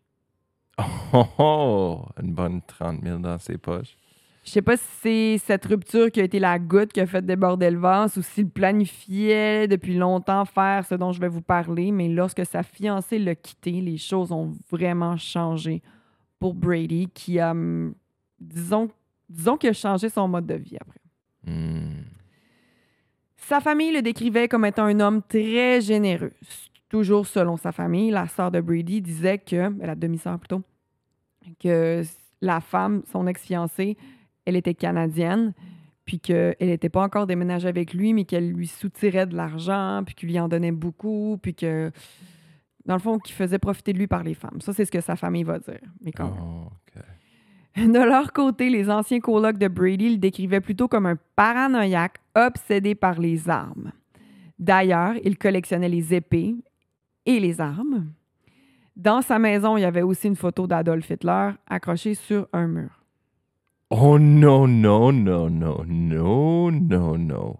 Oh, 1.12 1.26
oh, 1.38 2.04
une 2.20 2.32
bonne 2.34 2.60
30 2.62 3.02
000 3.02 3.18
dans 3.20 3.38
ses 3.38 3.56
poches. 3.56 3.96
Je 4.44 4.50
sais 4.50 4.62
pas 4.62 4.76
si 4.76 4.84
c'est 5.00 5.38
cette 5.38 5.64
rupture 5.64 6.10
qui 6.10 6.20
a 6.20 6.24
été 6.24 6.38
la 6.38 6.58
goutte 6.58 6.92
qui 6.92 7.00
a 7.00 7.06
fait 7.06 7.24
déborder 7.24 7.70
le 7.70 7.78
vase 7.78 8.18
ou 8.18 8.22
s'il 8.22 8.50
planifiait 8.50 9.66
depuis 9.66 9.94
longtemps 9.94 10.44
faire 10.44 10.84
ce 10.84 10.94
dont 10.94 11.12
je 11.12 11.20
vais 11.20 11.28
vous 11.28 11.40
parler, 11.40 11.90
mais 11.92 12.08
lorsque 12.08 12.44
sa 12.44 12.62
fiancée 12.62 13.18
l'a 13.18 13.34
quitté, 13.34 13.80
les 13.80 13.96
choses 13.96 14.32
ont 14.32 14.52
vraiment 14.70 15.16
changé 15.16 15.82
pour 16.38 16.52
Brady 16.52 17.08
qui 17.14 17.40
a, 17.40 17.52
hum, 17.52 17.94
disons, 18.38 18.90
disons 19.30 19.56
qu'il 19.56 19.70
a 19.70 19.72
changé 19.72 20.10
son 20.10 20.28
mode 20.28 20.46
de 20.46 20.54
vie 20.54 20.76
après. 20.78 21.00
Hmm. 21.46 22.02
Sa 23.36 23.60
famille 23.60 23.92
le 23.92 24.02
décrivait 24.02 24.48
comme 24.48 24.66
étant 24.66 24.84
un 24.84 25.00
homme 25.00 25.22
très 25.22 25.80
généreux. 25.80 26.32
Toujours 26.90 27.26
selon 27.26 27.56
sa 27.56 27.72
famille, 27.72 28.10
la 28.10 28.28
sœur 28.28 28.50
de 28.50 28.60
Brady 28.60 29.00
disait 29.00 29.38
que, 29.38 29.72
la 29.80 29.94
demi-sœur 29.94 30.38
plutôt, 30.38 30.62
que 31.58 32.02
la 32.42 32.60
femme, 32.60 33.02
son 33.10 33.26
ex-fiancée, 33.26 33.96
elle 34.46 34.56
était 34.56 34.74
canadienne, 34.74 35.52
puis 36.04 36.20
qu'elle 36.20 36.56
n'était 36.60 36.88
pas 36.88 37.02
encore 37.02 37.26
déménagée 37.26 37.68
avec 37.68 37.94
lui, 37.94 38.12
mais 38.12 38.24
qu'elle 38.24 38.50
lui 38.50 38.66
soutirait 38.66 39.26
de 39.26 39.36
l'argent, 39.36 40.02
puis 40.04 40.14
qu'il 40.14 40.28
lui 40.28 40.38
en 40.38 40.48
donnait 40.48 40.72
beaucoup, 40.72 41.38
puis 41.40 41.54
que, 41.54 41.90
dans 42.84 42.94
le 42.94 43.00
fond, 43.00 43.18
qu'il 43.18 43.34
faisait 43.34 43.58
profiter 43.58 43.92
de 43.92 43.98
lui 43.98 44.06
par 44.06 44.22
les 44.22 44.34
femmes. 44.34 44.60
Ça, 44.60 44.72
c'est 44.72 44.84
ce 44.84 44.90
que 44.90 45.00
sa 45.00 45.16
famille 45.16 45.44
va 45.44 45.58
dire. 45.58 45.80
Mais 46.00 46.12
quand. 46.12 46.32
Oh. 46.40 46.70
De 47.76 47.98
leur 47.98 48.32
côté, 48.32 48.70
les 48.70 48.88
anciens 48.88 49.18
colocs 49.18 49.58
de 49.58 49.66
Brady 49.66 50.10
le 50.10 50.18
décrivaient 50.18 50.60
plutôt 50.60 50.86
comme 50.86 51.06
un 51.06 51.18
paranoïaque 51.34 52.18
obsédé 52.36 52.94
par 52.94 53.18
les 53.18 53.48
armes. 53.48 53.90
D'ailleurs, 54.60 55.14
il 55.24 55.36
collectionnait 55.36 55.88
les 55.88 56.14
épées 56.14 56.54
et 57.26 57.40
les 57.40 57.60
armes. 57.60 58.12
Dans 58.94 59.22
sa 59.22 59.40
maison, 59.40 59.76
il 59.76 59.80
y 59.80 59.84
avait 59.84 60.02
aussi 60.02 60.28
une 60.28 60.36
photo 60.36 60.68
d'Adolf 60.68 61.10
Hitler 61.10 61.50
accrochée 61.66 62.14
sur 62.14 62.46
un 62.52 62.68
mur. 62.68 63.03
Oh 63.90 64.18
non, 64.18 64.66
non, 64.66 65.12
non, 65.12 65.50
non, 65.50 65.84
non, 65.86 66.70
non, 66.70 67.18
non. 67.18 67.56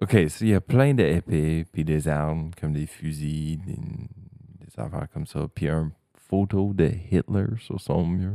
OK, 0.00 0.28
so 0.28 0.44
il 0.44 0.48
y 0.48 0.54
a 0.54 0.60
plein 0.60 0.94
d'épées 0.94 1.64
puis 1.70 1.84
des 1.84 2.08
armes 2.08 2.50
comme 2.60 2.72
des 2.72 2.86
fusils, 2.86 3.58
des, 3.58 3.74
des 3.74 4.72
affaires 4.76 5.08
comme 5.12 5.26
ça, 5.26 5.46
puis 5.54 5.68
une 5.68 5.90
photo 6.16 6.72
de 6.72 6.90
Hitler 7.10 7.46
sur 7.58 7.80
son 7.80 8.06
mur. 8.06 8.32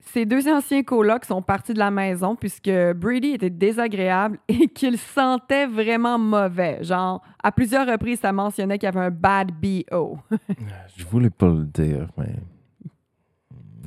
Ces 0.00 0.24
deux 0.24 0.48
anciens 0.48 0.82
colocs 0.82 1.26
sont 1.26 1.42
partis 1.42 1.74
de 1.74 1.78
la 1.78 1.90
maison 1.90 2.34
puisque 2.34 2.70
Brady 2.96 3.32
était 3.32 3.50
désagréable 3.50 4.38
et 4.48 4.68
qu'il 4.68 4.96
sentait 4.96 5.66
vraiment 5.66 6.18
mauvais. 6.18 6.82
Genre, 6.82 7.22
à 7.42 7.52
plusieurs 7.52 7.86
reprises, 7.86 8.20
ça 8.20 8.32
mentionnait 8.32 8.78
qu'il 8.78 8.86
y 8.86 8.88
avait 8.96 9.06
un 9.06 9.10
bad 9.10 9.52
BO. 9.52 10.18
Je 10.96 11.04
voulais 11.04 11.30
pas 11.30 11.48
le 11.48 11.64
dire, 11.64 12.08
mais 12.16 12.34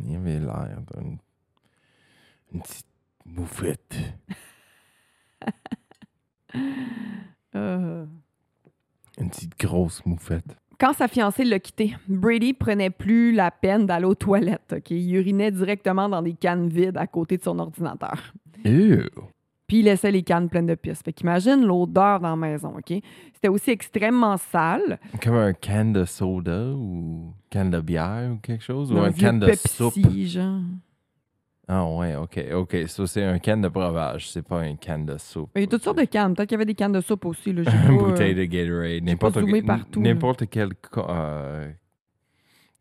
il 0.06 0.16
avait 0.16 0.40
l'air 0.40 0.78
d'une 0.96 1.18
une 2.54 2.62
petite 2.62 2.88
moufette. 3.26 3.96
Euh. 7.56 8.06
Une 9.20 9.30
petite 9.30 9.60
grosse 9.60 10.04
moufette. 10.06 10.58
Quand 10.80 10.94
sa 10.94 11.08
fiancée 11.08 11.44
l'a 11.46 11.60
quitté, 11.60 11.96
Brady 12.08 12.54
prenait 12.54 12.90
plus 12.90 13.32
la 13.32 13.52
peine 13.52 13.86
d'aller 13.86 14.06
aux 14.06 14.16
toilettes. 14.16 14.74
ok? 14.76 14.90
Il 14.92 15.14
urinait 15.16 15.52
directement 15.52 16.10
dans 16.10 16.22
des 16.22 16.34
cannes 16.34 16.68
vides 16.68 16.98
à 16.98 17.06
côté 17.06 17.38
de 17.38 17.44
son 17.44 17.60
ordinateur. 17.60 18.34
Ew. 18.66 19.08
Puis 19.68 19.80
il 19.80 19.86
laissait 19.86 20.12
les 20.12 20.24
cannes 20.24 20.50
pleines 20.50 20.66
de 20.66 20.76
pisse. 20.76 21.02
Fait 21.04 21.14
qu'imagine 21.14 21.64
l'odeur 21.64 22.20
dans 22.20 22.32
la 22.32 22.36
maison, 22.36 22.76
OK? 22.76 22.94
C'était 23.34 23.50
aussi 23.50 23.70
extrêmement 23.70 24.38
sale. 24.38 25.00
Comme 25.22 25.36
un 25.36 25.54
can 25.54 25.86
de 25.92 26.06
soda 26.06 26.70
ou 26.72 27.34
can 27.52 27.66
de 27.66 27.80
bière 27.82 28.32
ou 28.34 28.38
quelque 28.38 28.64
chose? 28.64 28.92
Ou 28.92 28.98
Un 28.98 29.12
can 29.12 29.34
de 29.34 29.46
Pepsi, 29.46 29.68
soupe? 29.68 29.94
genre. 30.26 30.62
Ah 31.68 31.86
ouais, 31.86 32.16
ok, 32.16 32.40
ok. 32.54 32.76
Ça, 32.88 33.08
c'est 33.08 33.24
un 33.24 33.40
can 33.40 33.58
de 33.58 33.70
breuvage, 33.70 34.30
c'est 34.30 34.42
pas 34.42 34.60
un 34.60 34.76
can 34.76 35.00
de 35.00 35.18
soupe. 35.18 35.52
Il 35.56 35.62
y 35.62 35.64
a 35.64 35.68
toutes 35.68 35.84
sortes 35.84 36.00
de 36.00 36.06
cannes. 36.06 36.36
Peut-être 36.36 36.50
qu'il 36.50 36.56
y 36.56 36.60
avait 36.60 36.66
des 36.66 36.76
cannes 36.76 36.92
de 36.92 37.02
soupe 37.02 37.26
aussi. 37.26 37.54
Là. 37.54 37.62
Une 37.62 37.96
euh, 37.96 37.98
bouteille 37.98 38.36
de 38.36 38.44
Gatorade, 38.44 39.06
pas 39.18 39.30
n'importe 39.30 39.66
partout, 39.66 40.02
n'importe 40.02 40.50
quel 40.50 40.70
euh, 40.98 41.72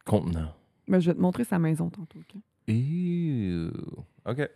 contenant. 0.04 0.48
Ben, 0.88 0.98
je 0.98 1.10
vais 1.10 1.14
te 1.14 1.20
montrer 1.20 1.44
sa 1.44 1.58
maison 1.58 1.90
tantôt. 1.90 2.18
OK? 2.18 2.40
Ew. 2.66 3.70
Ok. 4.26 4.48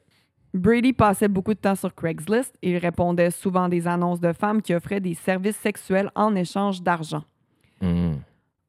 Brady 0.55 0.93
passait 0.93 1.29
beaucoup 1.29 1.55
de 1.55 1.59
temps 1.59 1.75
sur 1.75 1.95
Craigslist 1.95 2.57
et 2.63 2.73
il 2.73 2.79
répondait 2.79 3.31
souvent 3.31 3.65
à 3.65 3.69
des 3.69 3.87
annonces 3.87 4.21
de 4.21 4.33
femmes 4.33 4.63
qui 4.63 4.75
offraient 4.75 5.01
des 5.01 5.15
services 5.15 5.57
sexuels 5.57 6.11
en 6.15 6.35
échange 6.35 6.83
d'argent. 6.83 7.25
Mm. 7.81 8.15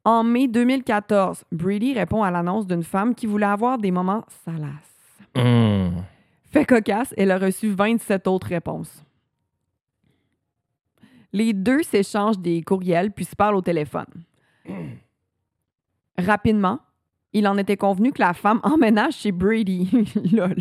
En 0.04 0.22
mai 0.24 0.48
2014, 0.48 1.44
Brady 1.50 1.94
répond 1.94 2.22
à 2.22 2.30
l'annonce 2.30 2.66
d'une 2.66 2.82
femme 2.82 3.14
qui 3.14 3.26
voulait 3.26 3.46
avoir 3.46 3.78
des 3.78 3.90
moments 3.90 4.24
salaces. 4.44 4.87
Mm. 5.38 6.02
Fait 6.50 6.64
cocasse, 6.64 7.14
elle 7.16 7.30
a 7.30 7.38
reçu 7.38 7.70
27 7.70 8.26
autres 8.26 8.48
réponses. 8.48 9.04
Les 11.32 11.52
deux 11.52 11.82
s'échangent 11.82 12.38
des 12.38 12.62
courriels 12.62 13.12
puis 13.12 13.24
se 13.24 13.36
parlent 13.36 13.56
au 13.56 13.62
téléphone. 13.62 14.06
Rapidement, 16.16 16.80
il 17.32 17.46
en 17.46 17.58
était 17.58 17.76
convenu 17.76 18.12
que 18.12 18.20
la 18.20 18.32
femme 18.32 18.60
emménage 18.62 19.14
chez 19.14 19.32
Brady. 19.32 19.88
Lol. 20.32 20.56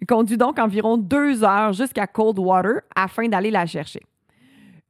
Il 0.00 0.06
conduit 0.06 0.36
donc 0.36 0.58
environ 0.58 0.96
deux 0.96 1.42
heures 1.42 1.72
jusqu'à 1.72 2.06
Coldwater 2.06 2.82
afin 2.94 3.28
d'aller 3.28 3.50
la 3.50 3.66
chercher. 3.66 4.00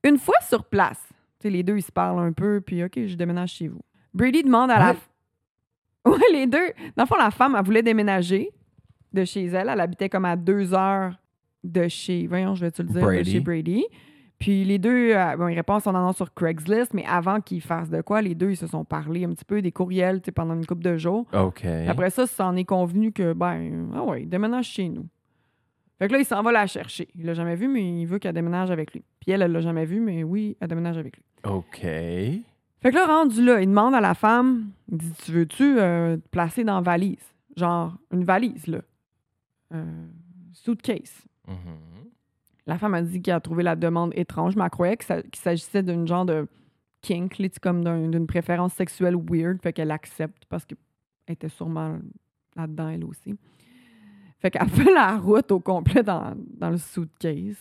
Une 0.04 0.18
fois 0.18 0.40
sur 0.42 0.64
place, 0.64 1.02
les 1.42 1.62
deux 1.62 1.78
ils 1.78 1.82
se 1.82 1.90
parlent 1.90 2.20
un 2.20 2.32
peu, 2.32 2.60
puis 2.60 2.84
OK, 2.84 3.06
je 3.06 3.14
déménage 3.14 3.52
chez 3.52 3.68
vous. 3.68 3.80
Brady 4.12 4.42
demande 4.42 4.70
à 4.70 4.78
la. 4.78 4.90
Ouais. 4.90 4.96
Ouais, 6.12 6.32
les 6.32 6.46
deux. 6.46 6.72
Dans 6.96 7.04
le 7.04 7.06
fond, 7.06 7.16
la 7.16 7.30
femme, 7.30 7.56
elle 7.58 7.64
voulait 7.64 7.82
déménager 7.82 8.50
de 9.12 9.24
chez 9.24 9.46
elle. 9.46 9.68
Elle 9.68 9.80
habitait 9.80 10.08
comme 10.08 10.24
à 10.24 10.36
deux 10.36 10.74
heures 10.74 11.14
de 11.64 11.88
chez. 11.88 12.26
Voyons, 12.26 12.54
je 12.54 12.64
vais 12.64 12.70
te 12.70 12.82
le 12.82 12.88
dire, 12.88 13.00
de 13.00 13.06
Brady. 13.06 13.30
chez 13.30 13.40
Brady. 13.40 13.84
Puis 14.38 14.64
les 14.64 14.78
deux, 14.78 15.12
euh, 15.14 15.36
bon, 15.36 15.48
ils 15.48 15.56
répondent 15.56 15.78
à 15.78 15.80
son 15.80 15.94
annonce 15.94 16.16
sur 16.16 16.32
Craigslist, 16.32 16.94
mais 16.94 17.04
avant 17.06 17.40
qu'ils 17.40 17.60
fassent 17.60 17.90
de 17.90 18.00
quoi, 18.02 18.22
les 18.22 18.36
deux, 18.36 18.50
ils 18.50 18.56
se 18.56 18.68
sont 18.68 18.84
parlé 18.84 19.24
un 19.24 19.30
petit 19.30 19.44
peu 19.44 19.60
des 19.60 19.72
courriels 19.72 20.20
tu 20.20 20.26
sais, 20.26 20.32
pendant 20.32 20.54
une 20.54 20.64
couple 20.64 20.82
de 20.82 20.96
jours. 20.96 21.26
Ok. 21.32 21.64
Après 21.64 22.10
ça, 22.10 22.26
ça 22.26 22.46
en 22.46 22.54
est 22.54 22.64
convenu 22.64 23.10
que, 23.10 23.32
ben, 23.32 23.90
ah 23.96 24.04
ouais, 24.04 24.22
il 24.22 24.28
déménage 24.28 24.66
chez 24.66 24.88
nous. 24.88 25.06
Fait 25.98 26.06
que 26.06 26.12
là, 26.12 26.20
il 26.20 26.24
s'en 26.24 26.40
va 26.42 26.52
la 26.52 26.68
chercher. 26.68 27.08
Il 27.16 27.26
l'a 27.26 27.34
jamais 27.34 27.56
vu, 27.56 27.66
mais 27.66 28.00
il 28.02 28.06
veut 28.06 28.20
qu'elle 28.20 28.34
déménage 28.34 28.70
avec 28.70 28.92
lui. 28.92 29.02
Puis 29.20 29.32
elle, 29.32 29.42
elle 29.42 29.50
l'a 29.50 29.60
jamais 29.60 29.84
vu, 29.84 29.98
mais 29.98 30.22
oui, 30.22 30.56
elle 30.60 30.68
déménage 30.68 30.96
avec 30.96 31.16
lui. 31.16 31.24
Ok. 31.44 31.80
Fait 31.80 32.90
que 32.90 32.94
là, 32.94 33.06
rendu 33.06 33.44
là, 33.44 33.60
il 33.60 33.66
demande 33.66 33.94
à 33.94 34.00
la 34.00 34.14
femme, 34.14 34.70
il 34.88 34.98
dit, 34.98 35.12
tu 35.24 35.32
veux-tu 35.32 35.80
euh, 35.80 36.16
te 36.16 36.28
placer 36.28 36.62
dans 36.62 36.80
valise? 36.80 37.34
Genre, 37.56 37.92
une 38.12 38.22
valise, 38.24 38.68
là. 38.68 38.78
Suitcase. 40.52 41.22
Mhm. 41.46 41.56
La 42.66 42.78
femme 42.78 42.94
a 42.94 43.02
dit 43.02 43.22
qu'elle 43.22 43.34
a 43.34 43.40
trouvé 43.40 43.62
la 43.62 43.76
demande 43.76 44.12
étrange, 44.14 44.54
mais 44.56 44.64
elle 44.64 44.70
croyait 44.70 44.96
qu'il 44.96 45.40
s'agissait 45.40 45.82
d'un 45.82 46.04
genre 46.06 46.26
de 46.26 46.46
kink, 47.00 47.38
comme 47.60 47.82
d'un- 47.84 48.08
d'une 48.08 48.26
préférence 48.26 48.74
sexuelle 48.74 49.16
weird, 49.16 49.62
fait 49.62 49.72
qu'elle 49.72 49.90
accepte 49.90 50.44
parce 50.48 50.64
qu'elle 50.66 50.76
était 51.28 51.48
sûrement 51.48 51.98
là-dedans, 52.56 52.88
elle 52.88 53.04
aussi. 53.04 53.34
Fait 54.40 54.50
qu'elle 54.50 54.68
fait 54.90 54.92
la 54.92 55.16
route 55.18 55.50
au 55.52 55.60
complet 55.60 56.02
dans, 56.02 56.34
dans 56.58 56.70
le 56.70 56.76
suitcase. 56.78 57.56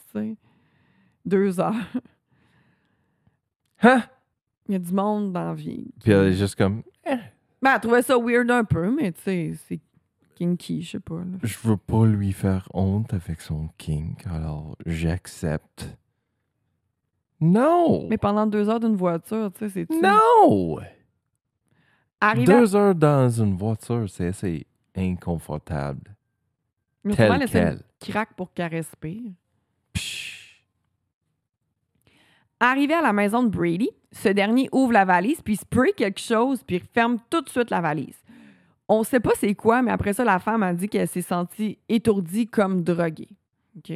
Deux 1.25 1.59
heures. 1.59 1.73
Hein? 3.81 4.03
Il 4.67 4.73
y 4.73 4.75
a 4.75 4.79
du 4.79 4.91
monde 4.93 5.31
dans 5.31 5.45
la 5.45 5.53
vie. 5.53 5.85
qui- 5.85 5.93
Puis 6.01 6.11
elle 6.11 6.27
est 6.27 6.33
juste 6.33 6.55
comme, 6.55 6.83
Ben, 7.05 7.73
elle 7.73 7.79
trouvait 7.79 8.01
ça 8.01 8.17
weird 8.17 8.49
un 8.51 8.63
peu, 8.63 8.93
mais 8.93 9.11
tu 9.13 9.21
sais, 9.21 9.53
c'est 9.67 9.79
kinky, 10.37 10.81
je 10.83 10.91
sais 10.91 10.99
pas. 10.99 11.15
là. 11.19 11.37
je 11.43 11.57
veux 11.63 11.77
pas 11.77 12.05
lui 12.05 12.31
faire 12.33 12.67
honte 12.73 13.13
avec 13.13 13.41
son 13.41 13.69
kink, 13.77 14.25
alors 14.27 14.75
j'accepte. 14.85 15.97
Non! 17.39 18.07
Mais 18.09 18.17
pendant 18.17 18.45
deux 18.47 18.69
heures 18.69 18.79
d'une 18.79 18.95
voiture, 18.95 19.51
tu 19.53 19.69
sais, 19.69 19.85
c'est... 19.89 19.89
Non! 20.01 20.79
Arrivé 22.19 22.51
à- 22.53 22.59
Deux 22.59 22.75
heures 22.75 22.95
dans 22.95 23.29
une 23.29 23.55
voiture, 23.55 24.09
c'est 24.09 24.27
assez 24.27 24.65
inconfortable. 24.95 26.15
Souvent 27.05 27.37
Tel 27.39 27.47
quel. 27.49 27.83
craque 27.99 28.33
pour 28.35 28.51
qu'elle 28.53 28.71
respire. 28.71 29.31
Psh. 29.93 30.63
Arrivé 32.59 32.93
à 32.95 33.01
la 33.03 33.13
maison 33.13 33.43
de 33.43 33.49
Brady, 33.49 33.89
ce 34.11 34.29
dernier 34.29 34.67
ouvre 34.71 34.93
la 34.93 35.05
valise, 35.05 35.41
puis 35.41 35.55
spray 35.55 35.93
quelque 35.93 36.19
chose, 36.19 36.63
puis 36.63 36.79
ferme 36.79 37.19
tout 37.29 37.41
de 37.41 37.49
suite 37.49 37.69
la 37.69 37.81
valise. 37.81 38.17
On 38.89 39.03
sait 39.03 39.19
pas 39.19 39.31
c'est 39.37 39.53
quoi, 39.55 39.81
mais 39.81 39.91
après 39.91 40.13
ça, 40.13 40.23
la 40.23 40.39
femme 40.39 40.63
a 40.63 40.73
dit 40.73 40.87
qu'elle 40.87 41.07
s'est 41.07 41.21
sentie 41.21 41.77
étourdie 41.89 42.47
comme 42.47 42.83
droguée. 42.83 43.29
OK? 43.77 43.87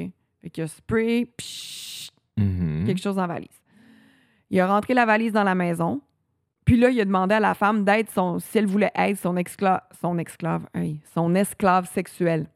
Fait 0.41 0.49
qu'il 0.49 0.63
a 0.63 0.67
spray, 0.67 1.25
psh, 1.37 2.09
Mhm. 2.37 2.83
quelque 2.85 3.01
chose 3.01 3.17
la 3.17 3.27
valise. 3.27 3.61
Il 4.49 4.59
a 4.59 4.67
rentré 4.67 4.93
la 4.93 5.05
valise 5.05 5.31
dans 5.31 5.43
la 5.43 5.55
maison, 5.55 6.01
puis 6.65 6.77
là, 6.77 6.89
il 6.89 6.99
a 6.99 7.05
demandé 7.05 7.35
à 7.35 7.39
la 7.39 7.53
femme 7.53 7.83
d'être 7.85 8.09
son, 8.11 8.39
si 8.39 8.57
elle 8.57 8.65
voulait 8.65 8.91
être 8.95 9.17
son, 9.17 9.35
excla- 9.35 9.83
son 10.01 10.17
esclave, 10.17 10.67
hey, 10.73 10.99
son 11.13 11.35
esclave 11.35 11.87
sexuelle. 11.89 12.47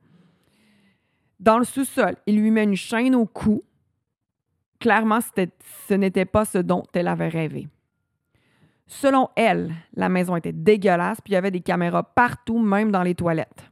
Dans 1.39 1.57
le 1.57 1.63
sous-sol, 1.65 2.15
il 2.25 2.39
lui 2.41 2.51
met 2.51 2.63
une 2.63 2.75
chaîne 2.75 3.15
au 3.15 3.25
cou. 3.25 3.61
Clairement, 4.79 5.19
ce 5.21 5.93
n'était 5.93 6.25
pas 6.25 6.45
ce 6.45 6.57
dont 6.57 6.83
elle 6.93 7.07
avait 7.07 7.27
rêvé. 7.29 7.67
Selon 8.87 9.29
elle, 9.35 9.73
la 9.95 10.09
maison 10.09 10.35
était 10.35 10.53
dégueulasse, 10.53 11.19
puis 11.21 11.31
il 11.31 11.35
y 11.35 11.37
avait 11.37 11.51
des 11.51 11.61
caméras 11.61 12.03
partout, 12.03 12.59
même 12.59 12.91
dans 12.91 13.03
les 13.03 13.15
toilettes. 13.15 13.71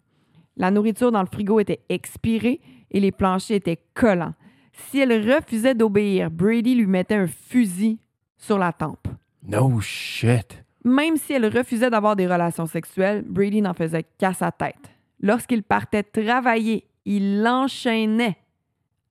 La 0.58 0.72
nourriture 0.72 1.12
dans 1.12 1.22
le 1.22 1.27
frigo 1.27 1.60
était 1.60 1.82
expirée 1.89 2.62
et 2.91 3.00
les 3.00 3.12
planchers 3.12 3.58
étaient 3.58 3.79
collants. 3.93 4.34
Si 4.72 5.00
elle 5.00 5.32
refusait 5.32 5.75
d'obéir, 5.75 6.32
Brady 6.32 6.75
lui 6.75 6.88
mettait 6.88 7.15
un 7.15 7.27
fusil 7.27 8.00
sur 8.38 8.58
la 8.58 8.72
tempe. 8.74 9.08
No 9.43 9.79
shit. 9.82 10.63
Même 10.84 11.17
si 11.17 11.34
elle 11.34 11.46
refusait 11.46 11.89
d'avoir 11.89 12.15
des 12.15 12.27
relations 12.27 12.65
sexuelles, 12.65 13.24
Brady 13.25 13.62
n'en 13.62 13.74
faisait 13.74 14.05
qu'à 14.17 14.34
sa 14.34 14.51
tête. 14.51 14.91
Lorsqu'il 15.22 15.63
partait 15.63 16.03
travailler, 16.03 16.88
il 17.05 17.41
l'enchaînait 17.41 18.38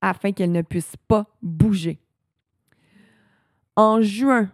afin 0.00 0.32
qu'elle 0.32 0.52
ne 0.52 0.62
puisse 0.62 0.94
pas 1.08 1.26
bouger. 1.40 1.98
En 3.76 4.02
juin, 4.02 4.50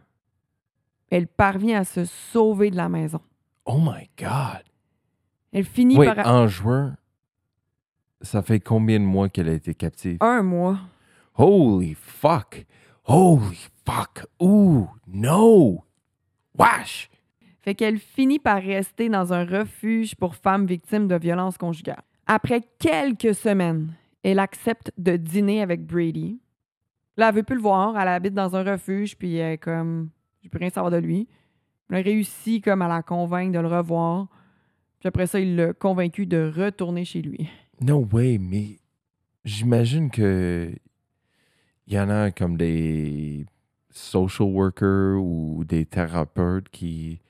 elle 1.11 1.27
parvient 1.27 1.81
à 1.81 1.85
se 1.85 2.05
sauver 2.05 2.71
de 2.71 2.77
la 2.77 2.89
maison. 2.89 3.21
Oh 3.65 3.79
my 3.79 4.09
God. 4.19 4.63
Elle 5.53 5.65
finit 5.65 5.97
Wait, 5.97 6.15
par 6.15 6.27
en 6.27 6.47
juin, 6.47 6.97
ça 8.21 8.43
fait 8.43 8.61
combien 8.61 8.99
de 9.01 9.05
mois 9.05 9.29
qu'elle 9.29 9.49
a 9.49 9.53
été 9.53 9.75
captive? 9.75 10.19
un 10.21 10.43
mois. 10.43 10.79
Holy 11.37 11.95
fuck. 11.95 12.67
Holy 13.05 13.57
fuck. 13.87 14.27
Ooh, 14.43 14.89
no. 15.07 15.85
Wesh. 16.59 17.09
Fait 17.61 17.75
qu'elle 17.75 17.99
finit 17.99 18.39
par 18.39 18.63
rester 18.63 19.09
dans 19.09 19.33
un 19.33 19.45
refuge 19.45 20.15
pour 20.17 20.35
femmes 20.35 20.67
victimes 20.67 21.07
de 21.09 21.17
violences 21.17 21.57
conjugales. 21.59 22.03
Après 22.27 22.63
quelques 22.79 23.35
semaines, 23.35 23.93
elle 24.23 24.39
accepte 24.39 24.93
de 24.99 25.17
dîner 25.17 25.63
avec 25.63 25.87
Brady. 25.87 26.41
Là, 27.17 27.29
elle 27.29 27.37
veut 27.37 27.43
plus 27.43 27.57
le 27.57 27.63
voir. 27.63 27.99
Elle 27.99 28.09
habite 28.09 28.35
dans 28.35 28.55
un 28.57 28.63
refuge, 28.63 29.17
puis 29.17 29.37
elle 29.37 29.55
est 29.55 29.59
comme, 29.59 30.11
je 30.43 30.49
peux 30.49 30.59
rien 30.59 30.71
savoir 30.71 30.91
de 30.91 30.97
lui. 30.99 31.29
Elle 31.91 31.97
a 31.97 32.01
réussi 32.01 32.61
comme 32.61 32.83
à 32.83 32.89
la 32.89 33.03
convaincre 33.03 33.53
de 33.53 33.61
le 33.61 33.69
revoir. 33.69 34.29
Puis 35.01 35.09
après 35.09 35.27
ça, 35.27 35.41
il 35.41 35.57
l'a 35.57 35.73
convaincu 35.73 36.27
de 36.27 36.53
retourner 36.55 37.05
chez 37.05 37.23
lui. 37.23 37.49
No 37.81 38.07
way, 38.13 38.39
mais 38.39 38.79
j'imagine 39.45 40.11
que 40.11 40.73
il 41.87 41.95
y 41.95 41.99
en 41.99 42.11
a 42.11 42.31
comme 42.31 42.57
des 42.57 43.47
social 43.91 44.49
workers 44.49 45.23
ou 45.23 45.65
des 45.65 45.87
thérapeutes 45.87 46.69
qui 46.69 47.21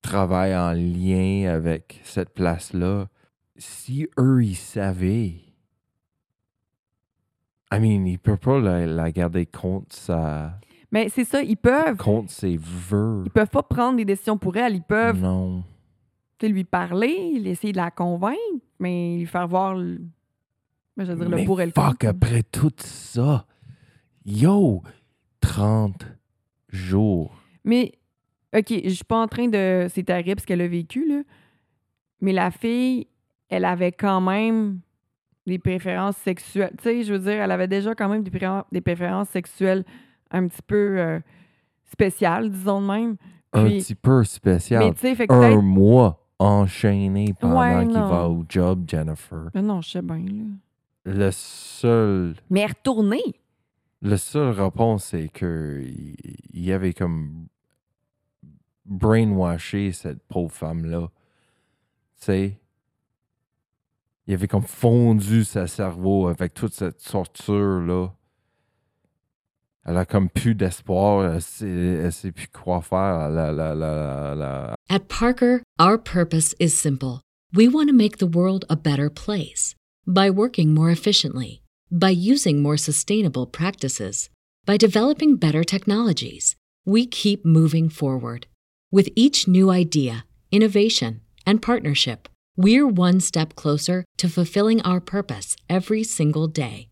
travaillent 0.00 0.56
en 0.56 0.72
lien 0.72 1.50
avec 1.52 2.00
cette 2.04 2.30
place-là. 2.30 3.08
Si 3.56 4.08
eux, 4.18 4.42
ils 4.42 4.56
savaient, 4.56 5.34
I 7.70 7.78
mean, 7.78 8.06
ils 8.06 8.18
peuvent 8.18 8.38
pas 8.38 8.58
la, 8.58 8.86
la 8.86 9.12
garder 9.12 9.44
contre 9.44 9.94
sa, 9.94 10.58
Mais 10.90 11.08
c'est 11.08 11.24
ça, 11.24 11.42
ils 11.42 11.56
peuvent. 11.56 11.96
contre 11.96 12.30
ses 12.30 12.56
vœux. 12.56 13.22
Ils 13.26 13.30
peuvent 13.30 13.50
pas 13.50 13.62
prendre 13.62 13.96
des 13.98 14.04
décisions 14.04 14.38
pour 14.38 14.56
elle. 14.56 14.74
Ils 14.74 14.82
peuvent 14.82 15.20
Non. 15.20 15.62
tu 16.38 16.46
sais, 16.46 16.52
lui 16.52 16.64
parler, 16.64 17.42
essayer 17.44 17.72
de 17.72 17.78
la 17.78 17.90
convaincre, 17.90 18.38
mais 18.78 19.16
lui 19.18 19.26
faire 19.26 19.46
voir 19.46 19.74
le, 19.74 20.00
je 20.96 21.04
veux 21.04 21.26
dire, 21.26 21.28
le 21.28 21.44
pour 21.44 21.60
et 21.60 21.66
le 21.66 21.72
fuck, 21.72 21.84
contre. 21.84 22.06
après 22.06 22.42
tout 22.42 22.72
ça, 22.78 23.46
yo, 24.24 24.82
30 25.40 26.06
jours. 26.70 27.34
Mais, 27.64 27.92
OK, 28.56 28.68
je 28.70 28.88
suis 28.88 29.04
pas 29.04 29.20
en 29.20 29.28
train 29.28 29.48
de... 29.48 29.88
C'est 29.90 30.04
terrible 30.04 30.40
ce 30.40 30.46
qu'elle 30.46 30.62
a 30.62 30.68
vécu, 30.68 31.06
là. 31.06 31.22
Mais 32.20 32.32
la 32.32 32.50
fille, 32.50 33.06
elle 33.48 33.64
avait 33.64 33.92
quand 33.92 34.20
même 34.20 34.80
des 35.46 35.58
préférences 35.58 36.16
sexuelles. 36.16 36.72
Tu 36.78 36.84
sais, 36.84 37.02
je 37.04 37.12
veux 37.12 37.18
dire, 37.18 37.42
elle 37.42 37.50
avait 37.50 37.68
déjà 37.68 37.94
quand 37.94 38.08
même 38.08 38.22
des 38.22 38.80
préférences 38.80 39.28
sexuelles 39.28 39.84
un 40.30 40.48
petit 40.48 40.62
peu 40.62 40.98
euh, 40.98 41.20
spéciales, 41.84 42.50
disons 42.50 42.80
de 42.82 42.86
même. 42.86 43.16
Un 43.52 43.64
petit 43.64 43.94
peu 43.94 44.18
Mais 44.20 44.24
spécial. 44.24 44.94
tu 44.94 45.00
sais, 45.00 45.14
fait 45.14 45.26
que 45.26 45.32
Un 45.32 45.60
mois 45.62 46.26
enchaîné 46.38 47.34
pendant 47.40 47.60
Ouais, 47.60 47.86
qu'il 47.86 47.94
va 47.94 48.28
au 48.28 48.44
job, 48.48 48.84
Jennifer. 48.86 49.50
Mais 49.54 49.62
non, 49.62 49.80
je 49.80 49.90
sais 49.90 50.02
bien, 50.02 50.18
là. 50.18 50.44
Le 51.04 51.30
seul, 51.30 52.34
Mais 52.50 52.66
retourner! 52.66 53.22
le 54.02 54.16
seul 54.16 54.50
réponse, 54.50 55.06
c'est 55.06 55.28
que 55.28 55.82
il 56.52 56.72
avait 56.72 56.92
comme 56.92 57.46
brainwashé 58.86 59.92
cette 59.92 60.22
pauvre 60.28 60.52
femme-là. 60.52 61.08
Tu 62.20 62.24
sais, 62.24 62.58
il 64.26 64.34
avait 64.34 64.48
comme 64.48 64.62
fondu 64.62 65.44
sa 65.44 65.66
cerveau 65.66 66.28
avec 66.28 66.54
toute 66.54 66.74
cette 66.74 67.02
torture-là. 67.02 68.12
Elle 69.86 69.96
a 69.96 70.04
comme 70.04 70.28
plus 70.28 70.54
d'espoir, 70.54 71.24
elle 71.24 71.42
elle 72.04 72.12
sait 72.12 72.32
plus 72.32 72.48
quoi 72.48 72.82
faire. 72.82 73.28
La, 73.30 73.50
la, 73.52 73.74
la- 73.74 74.74
At 74.90 75.08
Parker, 75.08 75.62
our 75.78 75.98
purpose 75.98 76.54
is 76.58 76.70
simple. 76.74 77.20
We 77.54 77.68
want 77.68 77.88
to 77.88 77.94
make 77.94 78.18
the 78.18 78.26
world 78.26 78.64
a 78.68 78.76
better 78.76 79.08
place 79.08 79.74
by 80.06 80.28
working 80.30 80.74
more 80.74 80.90
efficiently, 80.90 81.62
by 81.90 82.10
using 82.10 82.60
more 82.62 82.76
sustainable 82.76 83.46
practices, 83.46 84.28
by 84.66 84.76
developing 84.76 85.36
better 85.36 85.64
technologies. 85.64 86.56
We 86.84 87.06
keep 87.06 87.44
moving 87.44 87.88
forward. 87.88 88.46
With 88.90 89.08
each 89.16 89.48
new 89.48 89.70
idea, 89.70 90.24
innovation, 90.50 91.20
and 91.46 91.62
partnership, 91.62 92.28
we're 92.56 92.86
one 92.86 93.20
step 93.20 93.54
closer 93.54 94.04
to 94.18 94.28
fulfilling 94.28 94.82
our 94.82 95.00
purpose 95.00 95.56
every 95.70 96.02
single 96.02 96.48
day. 96.48 96.88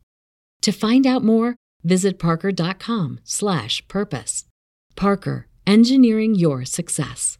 To 0.62 0.72
find 0.72 1.06
out 1.06 1.22
more, 1.24 1.56
visit 1.87 2.18
parker.com/purpose. 2.18 4.44
Parker, 4.96 5.46
engineering 5.66 6.35
your 6.35 6.66
success. 6.66 7.38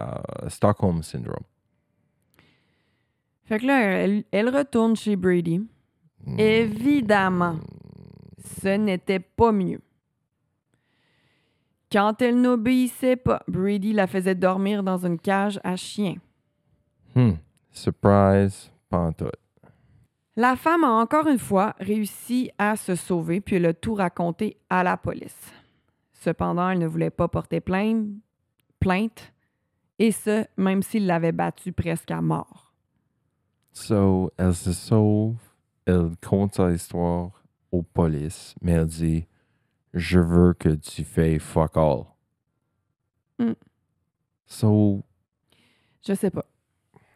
euh, 0.00 0.48
Stockholm 0.48 1.02
Syndrome. 1.02 1.44
Fait 3.44 3.58
que 3.60 3.66
là, 3.66 3.80
elle, 3.82 4.24
elle 4.32 4.48
retourne 4.48 4.96
chez 4.96 5.14
Brady. 5.16 5.60
Hmm. 6.26 6.40
Évidemment, 6.40 7.58
ce 8.62 8.68
n'était 8.76 9.20
pas 9.20 9.52
mieux. 9.52 9.80
Quand 11.92 12.20
elle 12.22 12.40
n'obéissait 12.40 13.16
pas, 13.16 13.42
Brady 13.46 13.92
la 13.92 14.06
faisait 14.06 14.34
dormir 14.34 14.82
dans 14.82 15.04
une 15.06 15.18
cage 15.18 15.60
à 15.62 15.76
chien. 15.76 16.16
Hmm. 17.14 17.32
Surprise, 17.70 18.70
pantoute. 18.88 19.34
La 20.36 20.56
femme 20.56 20.82
a 20.82 20.90
encore 20.90 21.28
une 21.28 21.38
fois 21.38 21.76
réussi 21.78 22.50
à 22.58 22.76
se 22.76 22.96
sauver 22.96 23.40
puis 23.40 23.56
elle 23.56 23.66
a 23.66 23.74
tout 23.74 23.94
raconté 23.94 24.56
à 24.68 24.82
la 24.82 24.96
police. 24.96 25.52
Cependant, 26.12 26.70
elle 26.70 26.80
ne 26.80 26.86
voulait 26.86 27.10
pas 27.10 27.28
porter 27.28 27.60
plainte, 27.60 28.08
plainte 28.80 29.32
et 29.98 30.10
ce, 30.10 30.44
même 30.56 30.82
s'il 30.82 31.06
l'avait 31.06 31.32
battue 31.32 31.72
presque 31.72 32.10
à 32.10 32.20
mort. 32.20 32.72
So, 33.72 34.32
elle 34.36 34.54
se 34.54 34.72
sauve, 34.72 35.36
elle 35.86 36.12
compte 36.26 36.54
sa 36.54 36.70
histoire 36.72 37.30
aux 37.70 37.82
polices, 37.82 38.54
mais 38.60 38.72
elle 38.72 38.86
dit 38.86 39.26
Je 39.92 40.18
veux 40.18 40.54
que 40.54 40.70
tu 40.70 41.04
fais 41.04 41.38
fuck 41.38 41.76
all. 41.76 42.04
Hmm. 43.38 43.54
So, 44.46 45.02
Je 46.06 46.14
sais 46.14 46.30
pas. 46.30 46.46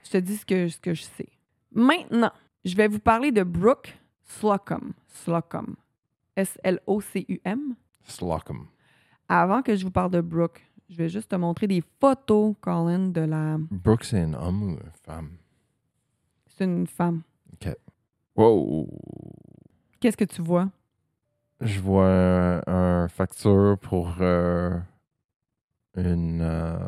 Je 0.04 0.10
te 0.10 0.16
dis 0.18 0.36
ce 0.36 0.46
que, 0.46 0.68
ce 0.68 0.78
que 0.78 0.94
je 0.94 1.02
sais. 1.02 1.28
Maintenant, 1.72 2.32
je 2.64 2.74
vais 2.76 2.88
vous 2.88 2.98
parler 2.98 3.32
de 3.32 3.42
Brooke 3.42 3.96
Slocum. 4.22 4.92
Slocum. 5.08 5.76
S-L-O-C-U-M. 6.36 7.74
Slocum. 8.04 8.66
Avant 9.28 9.62
que 9.62 9.74
je 9.76 9.84
vous 9.84 9.90
parle 9.90 10.10
de 10.10 10.20
Brooke, 10.20 10.62
je 10.88 10.96
vais 10.96 11.08
juste 11.08 11.30
te 11.30 11.36
montrer 11.36 11.66
des 11.66 11.82
photos, 12.00 12.54
Colin, 12.60 13.08
de 13.10 13.20
la. 13.22 13.56
Brooke, 13.70 14.04
c'est 14.04 14.20
un 14.22 14.34
homme 14.34 14.62
ou 14.62 14.70
une 14.70 14.90
femme? 15.04 15.30
C'est 16.46 16.64
une 16.64 16.86
femme. 16.86 17.22
Wow! 18.36 18.88
Qu'est-ce 20.00 20.16
que 20.16 20.24
tu 20.24 20.42
vois? 20.42 20.70
Je 21.60 21.80
vois 21.80 22.06
un, 22.08 22.62
un 22.66 23.08
facture 23.08 23.76
pour 23.80 24.14
euh, 24.20 24.78
une 25.96 26.40
euh, 26.42 26.78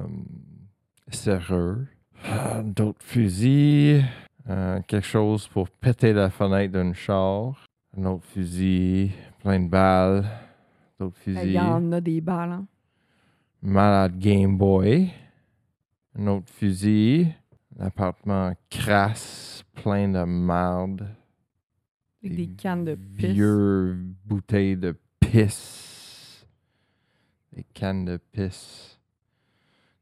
serrure, 1.10 1.86
Ah, 2.24 2.62
d'autres 2.62 3.02
fusils, 3.04 4.04
euh, 4.50 4.80
quelque 4.86 5.06
chose 5.06 5.46
pour 5.48 5.68
péter 5.70 6.12
la 6.12 6.28
fenêtre 6.30 6.72
d'un 6.72 6.92
char, 6.92 7.64
un 7.96 8.04
autre 8.04 8.24
fusil, 8.24 9.12
plein 9.40 9.60
de 9.60 9.68
balles, 9.68 10.24
d'autres 10.98 11.16
Il 11.26 11.34
fusils, 11.34 11.52
y 11.52 11.58
en 11.60 11.92
a 11.92 12.00
des 12.00 12.20
balles. 12.20 12.52
hein. 12.52 12.66
malade 13.62 14.18
Game 14.18 14.56
Boy, 14.58 15.10
un 16.18 16.26
autre 16.26 16.50
fusil, 16.50 17.28
un 17.78 17.86
appartement 17.86 18.52
crasse, 18.68 19.62
plein 19.74 20.08
de 20.08 20.24
merde. 20.24 21.08
Avec 22.22 22.36
des 22.36 22.48
cannes 22.48 22.84
de 22.84 22.94
pisse. 22.96 23.30
Vieux 23.30 23.96
bouteilles 24.26 24.76
de 24.76 24.94
pisse. 25.20 26.44
Des 27.52 27.64
cannes 27.72 28.04
de 28.04 28.18
pisse. 28.18 28.98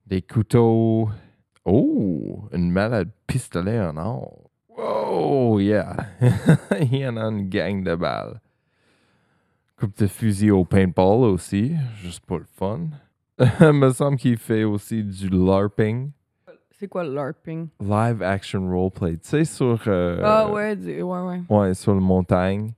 Des 0.07 0.23
couteaux. 0.23 1.11
Oh, 1.71 2.49
une 2.53 2.71
malade 2.71 3.11
pistolet 3.27 3.79
en 3.81 3.97
or. 3.99 4.51
Wow, 4.77 5.59
yeah. 5.61 5.97
Il 6.81 6.97
y 6.97 7.07
en 7.07 7.17
a 7.17 7.25
une 7.29 7.49
gang 7.49 7.83
de 7.85 7.95
balles. 7.95 8.41
Coupe 9.79 9.97
de 9.99 10.07
fusil 10.07 10.51
au 10.51 10.65
paintball 10.65 11.25
aussi, 11.25 11.75
juste 12.03 12.25
pour 12.27 12.39
le 12.39 12.47
fun. 12.57 12.89
Il 13.61 13.73
me 13.73 13.91
semble 13.91 14.17
qu'il 14.17 14.37
fait 14.39 14.65
aussi 14.65 15.05
du 15.05 15.29
LARPing. 15.29 16.11
C'est 16.79 16.89
quoi 16.89 17.05
le 17.05 17.13
LARPing? 17.15 17.69
Live 17.81 18.23
action 18.23 18.69
roleplay. 18.69 19.13
Tu 19.19 19.29
sais, 19.29 19.45
sur. 19.45 19.81
euh, 19.87 20.21
ah 20.25 20.51
ouais, 20.51 20.75
du- 20.77 21.03
ouais, 21.03 21.21
ouais. 21.21 21.41
Ouais, 21.49 21.75
sur 21.75 21.95
montagne. 21.95 22.73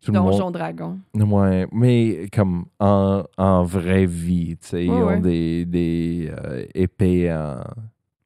Tout 0.00 0.10
le 0.12 0.18
monde- 0.20 0.30
Donjon 0.32 0.50
Dragon. 0.50 0.98
Ouais, 1.14 1.66
mais 1.70 2.28
comme 2.32 2.64
en, 2.80 3.22
en 3.36 3.62
vraie 3.64 4.06
vie, 4.06 4.56
tu 4.60 4.66
sais, 4.68 4.84
ils 4.86 4.90
ont 4.90 5.06
ouais. 5.06 5.20
des, 5.20 5.64
des 5.64 6.32
euh, 6.44 6.64
épées 6.74 7.32
en 7.32 7.60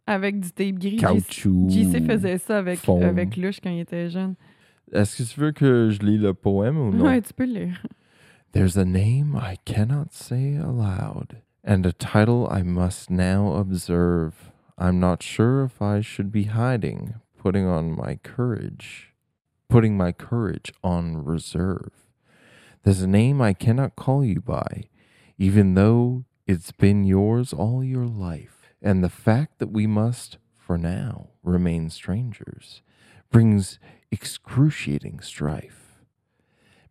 Avec 0.06 0.40
du 0.40 0.50
tape 0.50 0.78
gris. 0.78 0.96
Caoutchouc. 0.96 1.68
JC 1.68 2.04
faisait 2.06 2.38
ça 2.38 2.58
avec, 2.58 2.88
avec 2.88 3.36
Lush 3.36 3.60
quand 3.60 3.70
il 3.70 3.80
était 3.80 4.08
jeune. 4.08 4.34
Est-ce 4.92 5.16
que 5.16 5.28
tu 5.28 5.40
veux 5.40 5.52
que 5.52 5.90
je 5.90 5.98
lis 6.00 6.18
le 6.18 6.32
poème 6.32 6.78
ou 6.78 6.92
non? 6.92 7.06
Ouais, 7.06 7.20
tu 7.20 7.32
peux 7.32 7.46
le 7.46 7.52
lire. 7.52 7.86
There's 8.52 8.76
a 8.76 8.84
name 8.84 9.36
I 9.36 9.56
cannot 9.64 10.12
say 10.12 10.56
aloud, 10.56 11.42
and 11.64 11.84
a 11.84 11.92
title 11.92 12.48
I 12.50 12.62
must 12.62 13.10
now 13.10 13.54
observe. 13.56 14.52
I'm 14.78 15.00
not 15.00 15.22
sure 15.22 15.64
if 15.64 15.82
I 15.82 16.00
should 16.00 16.30
be 16.30 16.44
hiding, 16.44 17.14
putting 17.36 17.66
on 17.66 17.96
my 17.96 18.18
courage, 18.22 19.12
putting 19.68 19.96
my 19.96 20.12
courage 20.12 20.72
on 20.82 21.24
reserve. 21.24 21.90
There's 22.84 23.02
a 23.02 23.08
name 23.08 23.42
I 23.42 23.52
cannot 23.52 23.96
call 23.96 24.24
you 24.24 24.40
by, 24.40 24.84
even 25.36 25.74
though 25.74 26.24
it's 26.46 26.70
been 26.70 27.04
yours 27.04 27.52
all 27.52 27.82
your 27.82 28.06
life, 28.06 28.55
and 28.82 29.02
the 29.02 29.08
fact 29.08 29.58
that 29.58 29.72
we 29.72 29.86
must, 29.86 30.38
for 30.58 30.78
now, 30.78 31.28
remain 31.42 31.90
strangers 31.90 32.82
brings 33.30 33.78
excruciating 34.10 35.20
strife. 35.20 35.98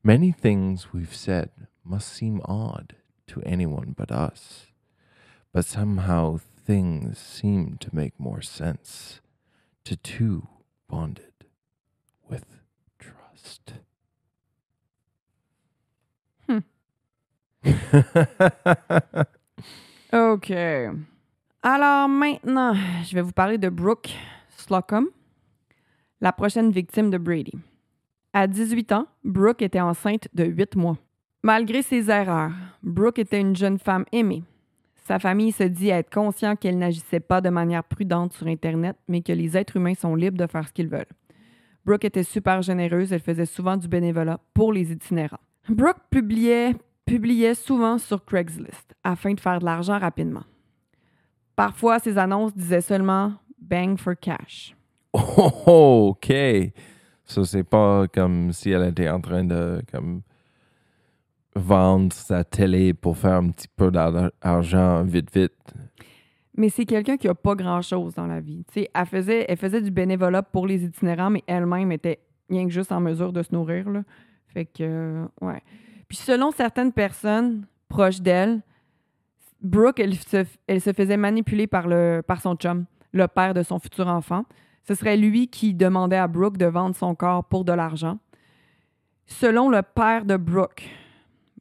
Many 0.03 0.31
things 0.31 0.93
we've 0.93 1.15
said 1.15 1.49
must 1.83 2.11
seem 2.11 2.41
odd 2.45 2.95
to 3.27 3.41
anyone 3.43 3.93
but 3.97 4.11
us, 4.11 4.67
but 5.51 5.65
somehow 5.65 6.39
things 6.65 7.17
seem 7.17 7.77
to 7.79 7.95
make 7.95 8.19
more 8.19 8.41
sense 8.41 9.21
to 9.85 9.95
two 9.95 10.47
bonded 10.89 11.33
with 12.27 12.45
trust. 12.99 13.73
Hmm. 16.47 16.59
OK. 20.13 20.89
Alors 21.67 22.07
maintenant, 22.07 22.75
je 23.03 23.15
vais 23.15 23.23
vous 23.23 23.31
parler 23.31 23.57
de 23.57 23.69
Brooke 23.69 24.11
Slocum, 24.49 25.07
la 26.21 26.31
prochaine 26.31 26.69
victime 26.69 27.09
de 27.09 27.17
Brady. 27.17 27.53
À 28.33 28.45
18 28.45 28.91
ans, 28.91 29.07
Brooke 29.23 29.63
était 29.63 29.81
enceinte 29.81 30.27
de 30.35 30.43
8 30.43 30.75
mois. 30.75 30.95
Malgré 31.41 31.81
ses 31.81 32.11
erreurs, 32.11 32.51
Brooke 32.83 33.17
était 33.17 33.41
une 33.41 33.55
jeune 33.55 33.79
femme 33.79 34.05
aimée. 34.11 34.43
Sa 35.07 35.17
famille 35.17 35.51
se 35.51 35.63
dit 35.63 35.89
être 35.89 36.13
conscient 36.13 36.55
qu'elle 36.55 36.77
n'agissait 36.77 37.19
pas 37.19 37.41
de 37.41 37.49
manière 37.49 37.83
prudente 37.83 38.33
sur 38.33 38.45
Internet, 38.45 38.95
mais 39.07 39.23
que 39.23 39.33
les 39.33 39.57
êtres 39.57 39.77
humains 39.77 39.95
sont 39.95 40.13
libres 40.13 40.37
de 40.37 40.45
faire 40.45 40.67
ce 40.67 40.71
qu'ils 40.71 40.87
veulent. 40.87 41.13
Brooke 41.83 42.05
était 42.05 42.21
super 42.21 42.61
généreuse, 42.61 43.11
elle 43.11 43.21
faisait 43.21 43.47
souvent 43.47 43.75
du 43.75 43.87
bénévolat 43.87 44.39
pour 44.53 44.71
les 44.71 44.91
itinérants. 44.91 45.41
Brooke 45.67 46.01
publiait, 46.11 46.75
publiait 47.07 47.55
souvent 47.55 47.97
sur 47.97 48.23
Craigslist 48.23 48.93
afin 49.03 49.33
de 49.33 49.39
faire 49.39 49.57
de 49.57 49.65
l'argent 49.65 49.97
rapidement. 49.97 50.43
Parfois, 51.55 51.99
ses 51.99 52.17
annonces 52.17 52.55
disaient 52.55 52.81
seulement 52.81 53.33
bang 53.59 53.97
for 53.97 54.15
cash. 54.19 54.75
Oh, 55.67 56.09
OK. 56.11 56.33
Ça, 57.23 57.43
c'est 57.43 57.63
pas 57.63 58.07
comme 58.07 58.51
si 58.51 58.69
elle 58.69 58.87
était 58.89 59.09
en 59.09 59.19
train 59.19 59.43
de 59.43 59.81
comme, 59.91 60.21
vendre 61.55 62.13
sa 62.13 62.43
télé 62.43 62.93
pour 62.93 63.17
faire 63.17 63.35
un 63.35 63.49
petit 63.49 63.67
peu 63.67 63.89
d'argent 63.91 65.03
vite, 65.03 65.33
vite. 65.33 65.73
Mais 66.57 66.69
c'est 66.69 66.85
quelqu'un 66.85 67.17
qui 67.17 67.27
a 67.27 67.35
pas 67.35 67.55
grand-chose 67.55 68.13
dans 68.15 68.27
la 68.27 68.39
vie. 68.39 68.65
Elle 68.75 69.05
faisait, 69.05 69.45
elle 69.47 69.57
faisait 69.57 69.81
du 69.81 69.91
bénévolat 69.91 70.43
pour 70.43 70.67
les 70.67 70.83
itinérants, 70.83 71.29
mais 71.29 71.43
elle-même 71.47 71.91
était 71.91 72.19
rien 72.49 72.65
que 72.65 72.71
juste 72.71 72.91
en 72.91 72.99
mesure 72.99 73.33
de 73.33 73.41
se 73.41 73.53
nourrir. 73.53 73.89
Là. 73.89 74.03
Fait 74.47 74.65
que, 74.65 74.83
euh, 74.83 75.25
ouais. 75.41 75.61
Puis 76.07 76.17
selon 76.17 76.51
certaines 76.51 76.93
personnes 76.93 77.65
proches 77.89 78.21
d'elle, 78.21 78.61
Brooke, 79.61 79.99
elle 79.99 80.15
se, 80.15 80.45
elle 80.67 80.81
se 80.81 80.93
faisait 80.93 81.17
manipuler 81.17 81.67
par, 81.67 81.87
le, 81.87 82.21
par 82.25 82.41
son 82.41 82.55
chum, 82.55 82.85
le 83.13 83.27
père 83.27 83.53
de 83.53 83.63
son 83.63 83.79
futur 83.79 84.07
enfant. 84.07 84.45
Ce 84.83 84.93
serait 84.93 85.17
lui 85.17 85.47
qui 85.47 85.73
demandait 85.73 86.17
à 86.17 86.27
Brooke 86.27 86.57
de 86.57 86.65
vendre 86.65 86.95
son 86.95 87.15
corps 87.15 87.43
pour 87.45 87.65
de 87.65 87.71
l'argent. 87.73 88.19
Selon 89.25 89.69
le 89.69 89.81
père 89.81 90.25
de 90.25 90.37
Brooke, 90.37 90.87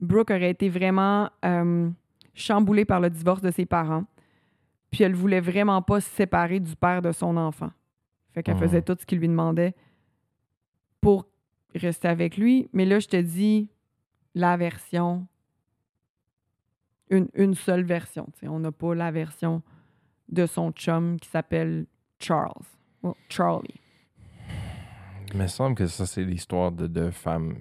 Brooke 0.01 0.31
aurait 0.31 0.51
été 0.51 0.69
vraiment 0.69 1.31
euh, 1.45 1.89
chamboulée 2.35 2.85
par 2.85 3.01
le 3.01 3.09
divorce 3.09 3.41
de 3.41 3.51
ses 3.51 3.65
parents. 3.65 4.05
Puis 4.91 5.03
elle 5.03 5.15
voulait 5.15 5.41
vraiment 5.41 5.81
pas 5.81 6.01
se 6.01 6.11
séparer 6.11 6.61
du 6.61 6.77
père 6.77 7.01
de 7.01 7.11
son 7.13 7.37
enfant. 7.39 7.71
Fait 8.35 8.43
qu'elle 8.43 8.57
Mhm. 8.57 8.61
faisait 8.61 8.83
tout 8.83 8.97
ce 8.99 9.07
qu'il 9.07 9.19
lui 9.19 9.29
demandait 9.29 9.75
pour 11.01 11.27
rester 11.75 12.09
avec 12.09 12.37
lui. 12.37 12.69
Mais 12.73 12.85
là, 12.85 12.99
je 12.99 13.09
te 13.09 13.17
dis 13.17 13.71
la 14.35 14.57
version, 14.57 15.27
une, 17.11 17.29
une 17.35 17.55
seule 17.55 17.85
version. 17.85 18.27
tu 18.33 18.41
sais. 18.41 18.49
On 18.49 18.61
n'a 18.61 18.73
pas 18.73 18.95
la 18.95 19.11
version 19.11 19.63
de 20.29 20.47
son 20.47 20.73
chum 20.73 21.19
qui 21.21 21.29
s'appelle 21.29 21.87
Charles. 22.19 22.65
Well, 23.03 23.15
Charlie. 23.29 23.81
Il 25.33 25.39
me 25.39 25.47
semble 25.47 25.75
que 25.75 25.87
ça, 25.87 26.07
c'est 26.07 26.25
l'histoire 26.25 26.73
de 26.73 26.87
deux 26.87 27.11
femmes 27.11 27.57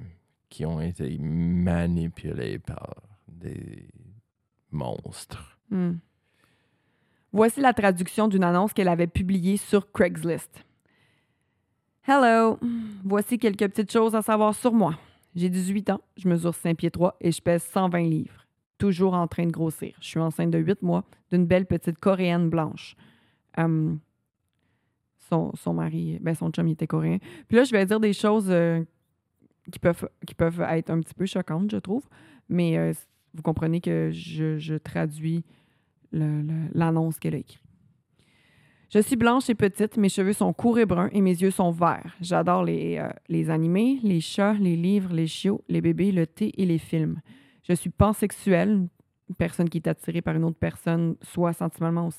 qui 0.49 0.65
ont 0.65 0.79
été 0.79 1.17
manipulées 1.19 2.60
par 2.60 2.93
des 3.27 3.88
monstres. 4.71 5.58
Hmm. 5.69 5.93
Voici 7.32 7.62
la 7.62 7.73
traduction 7.73 8.27
d'une 8.27 8.43
annonce 8.43 8.73
qu'elle 8.73 8.88
avait 8.88 9.08
publiée 9.08 9.58
sur 9.58 9.91
Craigslist. 9.91 10.63
Hello, 12.08 12.60
voici 13.03 13.39
quelques 13.39 13.67
petites 13.69 13.91
choses 13.91 14.13
à 14.13 14.21
savoir 14.21 14.53
sur 14.53 14.73
moi. 14.73 14.99
J'ai 15.36 15.49
18 15.49 15.89
ans, 15.89 16.01
je 16.17 16.27
mesure 16.27 16.53
5 16.53 16.77
pieds 16.77 16.91
3 16.91 17.17
et 17.21 17.32
je 17.32 17.41
pèse 17.41 17.63
120 17.63 18.01
livres. 18.01 18.42
Toujours 18.77 19.13
en 19.13 19.27
train 19.27 19.45
de 19.45 19.51
grossir. 19.51 19.95
Je 20.01 20.07
suis 20.07 20.19
enceinte 20.19 20.51
de 20.51 20.57
8 20.57 20.81
mois 20.81 21.03
d'une 21.31 21.45
belle 21.45 21.65
petite 21.65 21.99
coréenne 21.99 22.49
blanche. 22.49 22.95
Hum, 23.57 23.99
son, 25.29 25.51
son 25.55 25.73
mari, 25.73 26.17
ben 26.21 26.36
son 26.36 26.49
chum, 26.49 26.67
il 26.67 26.73
était 26.73 26.88
coréen. 26.88 27.17
Puis 27.47 27.57
là, 27.57 27.63
je 27.63 27.71
vais 27.71 27.86
dire 27.86 27.99
des 27.99 28.13
choses 28.13 28.47
euh, 28.49 28.83
qui, 29.71 29.79
peuvent, 29.79 30.09
qui 30.27 30.36
peuvent 30.36 30.62
être 30.62 30.89
un 30.89 30.99
petit 30.99 31.13
peu 31.13 31.25
choquantes, 31.25 31.71
je 31.71 31.77
trouve. 31.77 32.03
Mais 32.49 32.77
euh, 32.77 32.93
vous 33.33 33.41
comprenez 33.41 33.81
que 33.81 34.09
je, 34.12 34.57
je 34.57 34.75
traduis 34.75 35.43
l'annonce 36.12 37.17
qu'elle 37.19 37.36
a 37.36 37.38
écrite. 37.38 37.63
Je 38.93 38.99
suis 38.99 39.15
blanche 39.15 39.49
et 39.49 39.55
petite, 39.55 39.97
mes 39.97 40.09
cheveux 40.09 40.33
sont 40.33 40.53
courts 40.53 40.77
et 40.77 40.86
bruns 40.86 41.09
et 41.13 41.21
mes 41.21 41.31
yeux 41.31 41.49
sont 41.49 41.71
verts. 41.71 42.15
J'adore 42.21 42.63
les, 42.63 42.99
euh, 42.99 43.09
les 43.27 43.49
animés, 43.49 43.99
les 44.03 44.21
chats, 44.21 44.53
les 44.53 44.75
livres, 44.75 45.12
les 45.12 45.25
chiots, 45.25 45.63
les 45.67 45.81
bébés, 45.81 46.12
le 46.12 46.27
thé 46.27 46.51
et 46.62 46.65
les 46.67 46.77
films. 46.77 47.19
Je 47.63 47.73
suis 47.73 47.89
pansexuelle, 47.89 48.88
une 49.30 49.36
personne 49.36 49.69
qui 49.69 49.78
est 49.78 49.88
attirée 49.88 50.21
par 50.21 50.36
une 50.36 50.43
autre 50.43 50.58
personne, 50.60 51.15
soit 51.21 51.54
sentimentalement, 51.54 52.10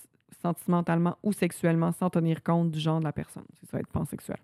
ou 1.23 1.33
sexuellement, 1.33 1.93
sans 1.93 2.11
tenir 2.11 2.43
compte 2.43 2.71
du 2.71 2.81
genre 2.81 2.99
de 2.99 3.05
la 3.05 3.13
personne. 3.13 3.45
C'est 3.61 3.71
ça, 3.71 3.79
être 3.79 3.89
pansexuel. 3.89 4.39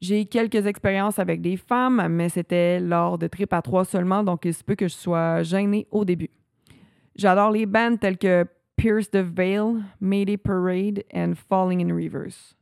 J'ai 0.00 0.26
quelques 0.26 0.66
expériences 0.66 1.18
avec 1.18 1.40
des 1.40 1.56
femmes, 1.56 2.06
mais 2.08 2.28
c'était 2.28 2.78
lors 2.78 3.18
de 3.18 3.26
trip 3.26 3.52
à 3.52 3.62
trois 3.62 3.84
seulement, 3.84 4.22
donc 4.22 4.44
il 4.44 4.54
se 4.54 4.62
peut 4.62 4.76
que 4.76 4.86
je 4.86 4.94
sois 4.94 5.42
gênée 5.42 5.88
au 5.90 6.04
début. 6.04 6.30
J'adore 7.16 7.50
les 7.50 7.66
bands 7.66 7.96
telles 7.96 8.18
que 8.18 8.46
Pierce 8.76 9.10
the 9.10 9.16
Veil, 9.16 9.82
Mayday 10.00 10.36
Parade 10.36 11.02
and 11.12 11.32
Falling 11.34 11.82
in 11.82 11.92
Reverse. 11.92 12.54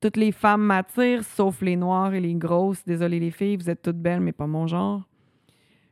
Toutes 0.00 0.16
les 0.16 0.32
femmes 0.32 0.62
m'attirent, 0.62 1.24
sauf 1.24 1.60
les 1.60 1.76
noires 1.76 2.14
et 2.14 2.20
les 2.20 2.34
grosses. 2.34 2.84
Désolée 2.86 3.20
les 3.20 3.30
filles, 3.30 3.56
vous 3.56 3.68
êtes 3.68 3.82
toutes 3.82 3.98
belles, 3.98 4.20
mais 4.20 4.32
pas 4.32 4.46
mon 4.46 4.66
genre. 4.66 5.06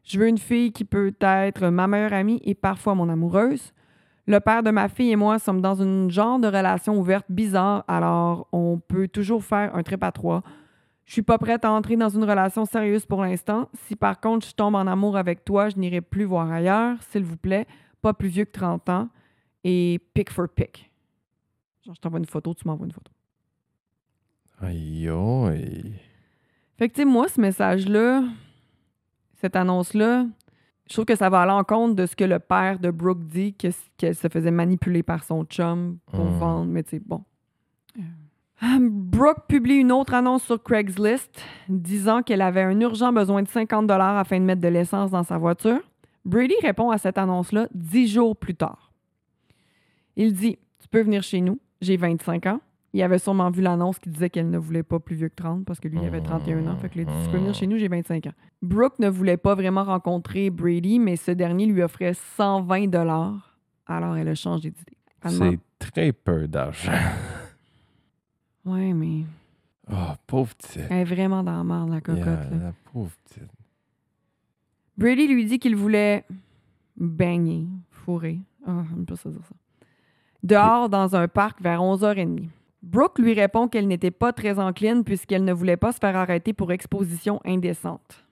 Je 0.05 0.19
veux 0.19 0.29
une 0.29 0.39
fille 0.39 0.73
qui 0.73 0.85
peut 0.85 1.15
être 1.21 1.69
ma 1.69 1.87
meilleure 1.87 2.13
amie 2.13 2.41
et 2.45 2.55
parfois 2.55 2.95
mon 2.95 3.09
amoureuse. 3.09 3.73
Le 4.27 4.39
père 4.39 4.63
de 4.63 4.71
ma 4.71 4.89
fille 4.89 5.11
et 5.11 5.17
moi 5.17 5.39
sommes 5.39 5.61
dans 5.61 5.75
une 5.75 6.11
genre 6.11 6.39
de 6.39 6.47
relation 6.47 6.99
ouverte 6.99 7.27
bizarre, 7.29 7.85
alors 7.89 8.49
on 8.53 8.79
peut 8.79 9.09
toujours 9.09 9.43
faire 9.43 9.75
un 9.75 9.83
trip 9.83 10.03
à 10.03 10.13
trois. 10.13 10.43
Je 11.05 11.13
suis 11.13 11.23
pas 11.23 11.37
prête 11.37 11.65
à 11.65 11.73
entrer 11.73 11.97
dans 11.97 12.09
une 12.09 12.25
relation 12.25 12.65
sérieuse 12.65 13.05
pour 13.05 13.23
l'instant. 13.23 13.69
Si 13.87 13.97
par 13.97 14.21
contre 14.21 14.47
je 14.47 14.55
tombe 14.55 14.75
en 14.75 14.87
amour 14.87 15.17
avec 15.17 15.45
toi, 15.45 15.69
je 15.69 15.77
n'irai 15.77 16.01
plus 16.01 16.25
voir 16.25 16.51
ailleurs, 16.51 16.97
s'il 17.03 17.25
vous 17.25 17.37
plaît. 17.37 17.67
Pas 18.01 18.15
plus 18.15 18.29
vieux 18.29 18.45
que 18.45 18.53
30 18.53 18.89
ans. 18.89 19.09
Et 19.65 20.01
pick 20.15 20.31
for 20.31 20.49
pick. 20.49 20.91
Genre, 21.85 21.95
je 21.95 22.01
t'envoie 22.01 22.19
une 22.19 22.27
photo, 22.27 22.55
tu 22.55 22.67
m'envoies 22.67 22.87
une 22.87 22.93
photo. 22.93 23.11
Aïe, 24.61 25.09
aïe. 25.09 25.95
Fait 26.79 26.89
que, 26.89 26.95
tu 26.95 27.03
sais, 27.03 27.05
moi, 27.05 27.29
ce 27.29 27.41
message-là, 27.41 28.25
cette 29.45 29.57
annonce-là, 29.57 30.25
je 30.89 30.93
trouve 30.95 31.05
que 31.05 31.17
ça 31.17 31.29
va 31.29 31.43
à 31.43 31.47
l'encontre 31.47 31.95
de 31.95 32.07
ce 32.07 32.17
que 32.17 32.25
le 32.25 32.39
père 32.39 32.79
de 32.79 32.91
Brooke 32.91 33.25
dit, 33.27 33.53
que- 33.55 33.69
qu'elle 33.99 34.15
se 34.15 34.29
faisait 34.29 34.51
manipuler 34.51 35.03
par 35.03 35.23
son 35.23 35.45
chum 35.45 35.99
pour 36.11 36.25
Mm. 36.25 36.39
vendre, 36.39 36.71
mais 36.73 36.83
tu 36.83 36.99
bon. 36.99 37.23
Euh, 37.99 38.79
Brooke 38.81 39.47
publie 39.47 39.75
une 39.77 39.93
autre 39.93 40.15
annonce 40.15 40.45
sur 40.45 40.63
Craigslist 40.63 41.43
disant 41.69 42.23
qu'elle 42.23 42.41
avait 42.41 42.63
un 42.63 42.81
urgent 42.81 43.13
besoin 43.13 43.43
de 43.43 43.49
50 43.49 43.91
afin 43.91 44.41
de 44.41 44.45
mettre 44.47 44.63
de 44.63 44.69
l'essence 44.69 45.11
dans 45.11 45.25
sa 45.25 45.37
voiture. 45.37 45.81
Brady 46.25 46.55
répond 46.63 46.89
à 46.91 46.97
cette 46.97 47.19
annonce-là 47.19 47.69
dix 47.75 48.07
jours 48.09 48.35
plus 48.35 48.55
tard. 48.55 48.93
Il 50.17 50.33
dit 50.33 50.57
Tu 50.81 50.89
peux 50.89 51.03
venir 51.03 51.23
chez 51.23 51.43
nous, 51.43 51.59
j'ai 51.83 51.99
25 51.99 52.47
ans. 52.47 52.61
Il 52.95 53.03
avait 53.03 53.19
sûrement 53.19 53.51
vu 53.51 53.61
l'annonce 53.61 53.99
qui 53.99 54.09
disait 54.09 54.31
qu'elle 54.31 54.51
ne 54.51 54.57
voulait 54.57 54.85
pas 54.85 55.01
plus 55.01 55.17
vieux 55.17 55.29
que 55.29 55.35
30 55.35 55.65
parce 55.65 55.81
que 55.81 55.89
lui, 55.89 55.99
il 56.01 56.07
avait 56.07 56.21
31 56.21 56.69
ans. 56.69 56.77
Fait 56.77 56.89
que 56.89 57.01
dit 57.01 57.07
Tu 57.25 57.31
peux 57.31 57.39
venir 57.39 57.53
chez 57.53 57.67
nous, 57.67 57.77
j'ai 57.77 57.89
25 57.89 58.29
ans. 58.29 58.33
Brooke 58.63 59.01
ne 59.01 59.09
voulait 59.09 59.37
pas 59.37 59.57
vraiment 59.57 59.83
rencontrer 59.83 60.49
Brady, 60.49 61.01
mais 61.01 61.17
ce 61.17 61.33
dernier 61.33 61.67
lui 61.67 61.83
offrait 61.83 62.15
120 62.15 62.95
Alors 63.87 64.17
elle 64.17 64.29
a 64.29 64.35
changé 64.37 64.71
d'idée. 64.71 64.97
C'est 65.27 65.59
très 65.79 66.13
peu 66.13 66.49
d'argent. 66.49 66.93
Ouais, 68.67 68.95
mais. 68.95 69.25
Oh, 69.93 70.15
pauvre 70.27 70.55
petite. 70.55 70.87
Elle 70.89 71.01
est 71.01 71.05
vraiment 71.05 71.43
dans 71.43 71.59
la 71.59 71.65
merde, 71.65 71.91
la 71.91 72.01
cocotte. 72.01 72.25
Yeah, 72.25 72.51
là. 72.51 72.57
la 72.63 72.73
pauvre 72.91 73.11
petite. 73.25 73.51
Brady 74.97 75.29
lui 75.29 75.45
dit 75.45 75.59
qu'il 75.59 75.77
voulait 75.77 76.25
baigner, 76.97 77.67
fourrer. 77.91 78.41
Ah, 78.67 78.83
j'aime 78.89 79.05
pas 79.05 79.17
ça 79.17 79.29
dire 79.29 79.45
ça. 79.47 79.55
Dehors, 80.43 80.89
dans 80.89 81.15
un 81.15 81.29
parc, 81.29 81.61
vers 81.61 81.83
11h30. 81.83 82.49
Brooke 82.85 83.19
lui 83.19 83.33
répond 83.33 83.67
qu'elle 83.67 83.89
n'était 83.89 84.11
pas 84.11 84.35
très 84.35 84.59
encline 84.59 85.05
puisqu'elle 85.05 85.45
ne 85.45 85.55
voulait 85.55 85.79
pas 85.79 85.93
se 85.93 85.99
faire 85.99 86.17
arrêter 86.17 86.53
pour 86.53 86.71
exposition 86.71 87.41
indécente. 87.45 88.27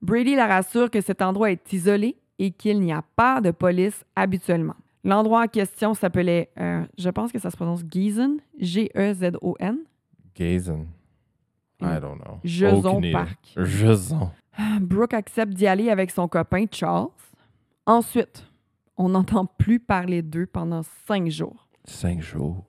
Brady 0.00 0.36
la 0.36 0.46
rassure 0.46 0.90
que 0.90 1.00
cet 1.00 1.22
endroit 1.22 1.50
est 1.50 1.72
isolé 1.72 2.16
et 2.38 2.52
qu'il 2.52 2.80
n'y 2.80 2.92
a 2.92 3.02
pas 3.16 3.40
de 3.40 3.50
police 3.50 4.04
habituellement. 4.14 4.76
L'endroit 5.02 5.42
en 5.42 5.48
question 5.48 5.92
s'appelait, 5.92 6.50
euh, 6.60 6.84
je 6.96 7.10
pense 7.10 7.32
que 7.32 7.40
ça 7.40 7.50
se 7.50 7.56
prononce 7.56 7.82
Geezen, 7.90 8.38
G-E-Z-O-N. 8.60 9.78
I 11.80 12.00
don't 12.00 12.20
know. 12.20 12.38
Idée. 12.44 13.12
Park. 13.12 13.54
Jason. 13.56 14.30
Brooke 14.80 15.14
accepte 15.14 15.52
d'y 15.52 15.66
aller 15.66 15.90
avec 15.90 16.12
son 16.12 16.28
copain 16.28 16.66
Charles. 16.70 17.08
Ensuite, 17.86 18.46
on 18.96 19.08
n'entend 19.08 19.46
plus 19.46 19.80
parler 19.80 20.22
d'eux 20.22 20.46
pendant 20.46 20.82
cinq 21.08 21.28
jours. 21.28 21.68
Cinq 21.84 22.20
jours. 22.20 22.64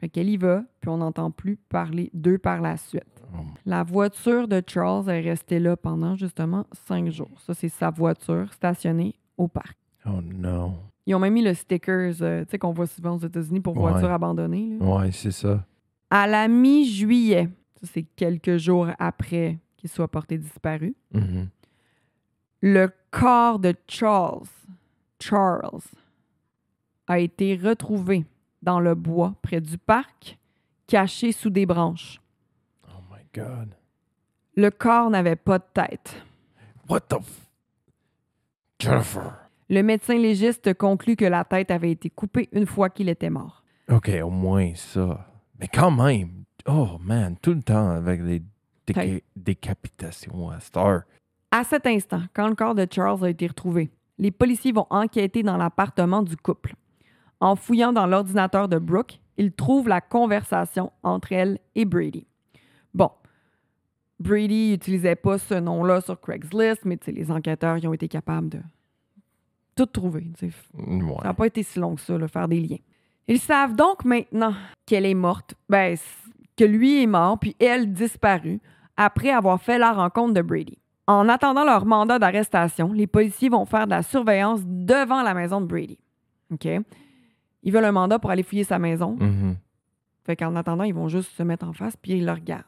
Fait 0.00 0.08
qu'elle 0.08 0.30
y 0.30 0.36
va, 0.38 0.64
puis 0.80 0.88
on 0.88 0.96
n'entend 0.96 1.30
plus 1.30 1.56
parler 1.56 2.10
d'eux 2.14 2.38
par 2.38 2.60
la 2.62 2.76
suite. 2.78 3.04
Oh, 3.34 3.42
La 3.66 3.82
voiture 3.84 4.48
de 4.48 4.62
Charles 4.66 5.10
est 5.10 5.20
restée 5.20 5.58
là 5.60 5.76
pendant 5.76 6.16
justement 6.16 6.66
cinq 6.72 7.10
jours. 7.10 7.38
Ça, 7.40 7.52
c'est 7.52 7.68
sa 7.68 7.90
voiture 7.90 8.50
stationnée 8.52 9.14
au 9.36 9.46
parc. 9.46 9.76
oh 10.06 10.20
no. 10.22 10.72
Ils 11.06 11.14
ont 11.14 11.18
même 11.18 11.34
mis 11.34 11.42
le 11.42 11.52
stickers, 11.54 12.14
euh, 12.22 12.44
tu 12.44 12.50
sais, 12.52 12.58
qu'on 12.58 12.72
voit 12.72 12.86
souvent 12.86 13.16
aux 13.16 13.18
États-Unis 13.18 13.60
pour 13.60 13.76
Ouais. 13.76 13.90
voiture 13.90 14.10
abandonnée. 14.10 14.76
là. 14.78 14.84
Ouais, 14.86 15.12
c'est 15.12 15.30
ça. 15.32 15.64
À 16.08 16.26
la 16.26 16.48
mi-juillet, 16.48 17.48
ça 17.80 17.86
c'est 17.92 18.02
quelques 18.02 18.56
jours 18.56 18.88
après 18.98 19.58
qu'il 19.76 19.90
soit 19.90 20.08
porté 20.08 20.38
disparu, 20.38 20.94
Mhm. 21.12 21.48
le 22.62 22.88
corps 23.10 23.58
de 23.58 23.74
Charles, 23.88 24.44
Charles, 25.20 25.80
a 27.06 27.18
été 27.18 27.56
retrouvé 27.56 28.24
dans 28.62 28.80
le 28.80 28.94
bois 28.94 29.34
près 29.42 29.60
du 29.60 29.78
parc, 29.78 30.38
caché 30.86 31.32
sous 31.32 31.50
des 31.50 31.66
branches. 31.66 32.20
Oh 32.88 33.00
my 33.10 33.22
God. 33.34 33.74
Le 34.56 34.70
corps 34.70 35.10
n'avait 35.10 35.36
pas 35.36 35.58
de 35.58 35.64
tête. 35.72 36.22
What 36.88 37.00
the 37.02 37.20
f... 37.22 37.46
Jennifer. 38.78 39.34
Le 39.68 39.82
médecin 39.82 40.14
légiste 40.18 40.74
conclut 40.74 41.16
que 41.16 41.24
la 41.24 41.44
tête 41.44 41.70
avait 41.70 41.92
été 41.92 42.10
coupée 42.10 42.48
une 42.52 42.66
fois 42.66 42.90
qu'il 42.90 43.08
était 43.08 43.30
mort. 43.30 43.62
OK, 43.88 44.10
au 44.22 44.30
moins 44.30 44.72
ça. 44.74 45.26
Mais 45.58 45.68
quand 45.68 45.90
même. 45.90 46.44
Oh 46.66 46.98
man, 47.00 47.36
tout 47.40 47.54
le 47.54 47.62
temps 47.62 47.90
avec 47.90 48.20
les 48.22 48.42
déca- 48.86 49.00
Hey. 49.02 49.22
décapitations 49.36 50.50
à 50.50 50.60
Star. 50.60 51.02
À 51.50 51.64
cet 51.64 51.86
instant, 51.86 52.22
quand 52.34 52.48
le 52.48 52.54
corps 52.54 52.74
de 52.74 52.86
Charles 52.90 53.24
a 53.24 53.30
été 53.30 53.46
retrouvé, 53.46 53.90
les 54.18 54.30
policiers 54.30 54.72
vont 54.72 54.86
enquêter 54.90 55.42
dans 55.42 55.56
l'appartement 55.56 56.22
du 56.22 56.36
couple. 56.36 56.74
En 57.40 57.56
fouillant 57.56 57.92
dans 57.92 58.06
l'ordinateur 58.06 58.68
de 58.68 58.78
Brooke, 58.78 59.20
ils 59.38 59.52
trouvent 59.52 59.88
la 59.88 60.00
conversation 60.00 60.92
entre 61.02 61.32
elle 61.32 61.58
et 61.74 61.86
Brady. 61.86 62.26
Bon, 62.92 63.10
Brady 64.18 64.72
n'utilisait 64.72 65.16
pas 65.16 65.38
ce 65.38 65.54
nom-là 65.54 66.02
sur 66.02 66.20
Craigslist, 66.20 66.84
mais 66.84 66.98
les 67.06 67.30
enquêteurs 67.30 67.78
ils 67.78 67.88
ont 67.88 67.94
été 67.94 68.06
capables 68.08 68.50
de 68.50 68.60
tout 69.74 69.86
trouver. 69.86 70.30
Ouais. 70.42 70.50
Ça 71.22 71.28
n'a 71.28 71.34
pas 71.34 71.46
été 71.46 71.62
si 71.62 71.78
long 71.78 71.94
que 71.94 72.02
ça, 72.02 72.18
là, 72.18 72.28
faire 72.28 72.48
des 72.48 72.60
liens. 72.60 72.76
Ils 73.28 73.40
savent 73.40 73.74
donc 73.74 74.04
maintenant 74.04 74.54
qu'elle 74.84 75.06
est 75.06 75.14
morte, 75.14 75.54
ben, 75.68 75.96
que 76.56 76.64
lui 76.64 77.02
est 77.02 77.06
mort, 77.06 77.38
puis 77.38 77.56
elle 77.58 77.92
disparue, 77.92 78.60
après 78.96 79.30
avoir 79.30 79.62
fait 79.62 79.78
la 79.78 79.92
rencontre 79.92 80.34
de 80.34 80.42
Brady. 80.42 80.76
En 81.06 81.28
attendant 81.28 81.64
leur 81.64 81.86
mandat 81.86 82.18
d'arrestation, 82.18 82.92
les 82.92 83.06
policiers 83.06 83.48
vont 83.48 83.64
faire 83.64 83.86
de 83.86 83.92
la 83.92 84.02
surveillance 84.02 84.60
devant 84.64 85.22
la 85.22 85.32
maison 85.32 85.60
de 85.60 85.66
Brady. 85.66 85.98
OK? 86.52 86.68
Ils 87.62 87.72
veulent 87.72 87.84
un 87.84 87.92
mandat 87.92 88.18
pour 88.18 88.30
aller 88.30 88.42
fouiller 88.42 88.64
sa 88.64 88.78
maison. 88.78 89.16
Mhm. 89.18 89.56
Fait 90.24 90.36
qu'en 90.36 90.54
attendant, 90.56 90.84
ils 90.84 90.94
vont 90.94 91.08
juste 91.08 91.32
se 91.32 91.42
mettre 91.42 91.66
en 91.66 91.72
face 91.72 91.96
puis 91.96 92.12
ils 92.12 92.24
le 92.24 92.32
regardent. 92.32 92.64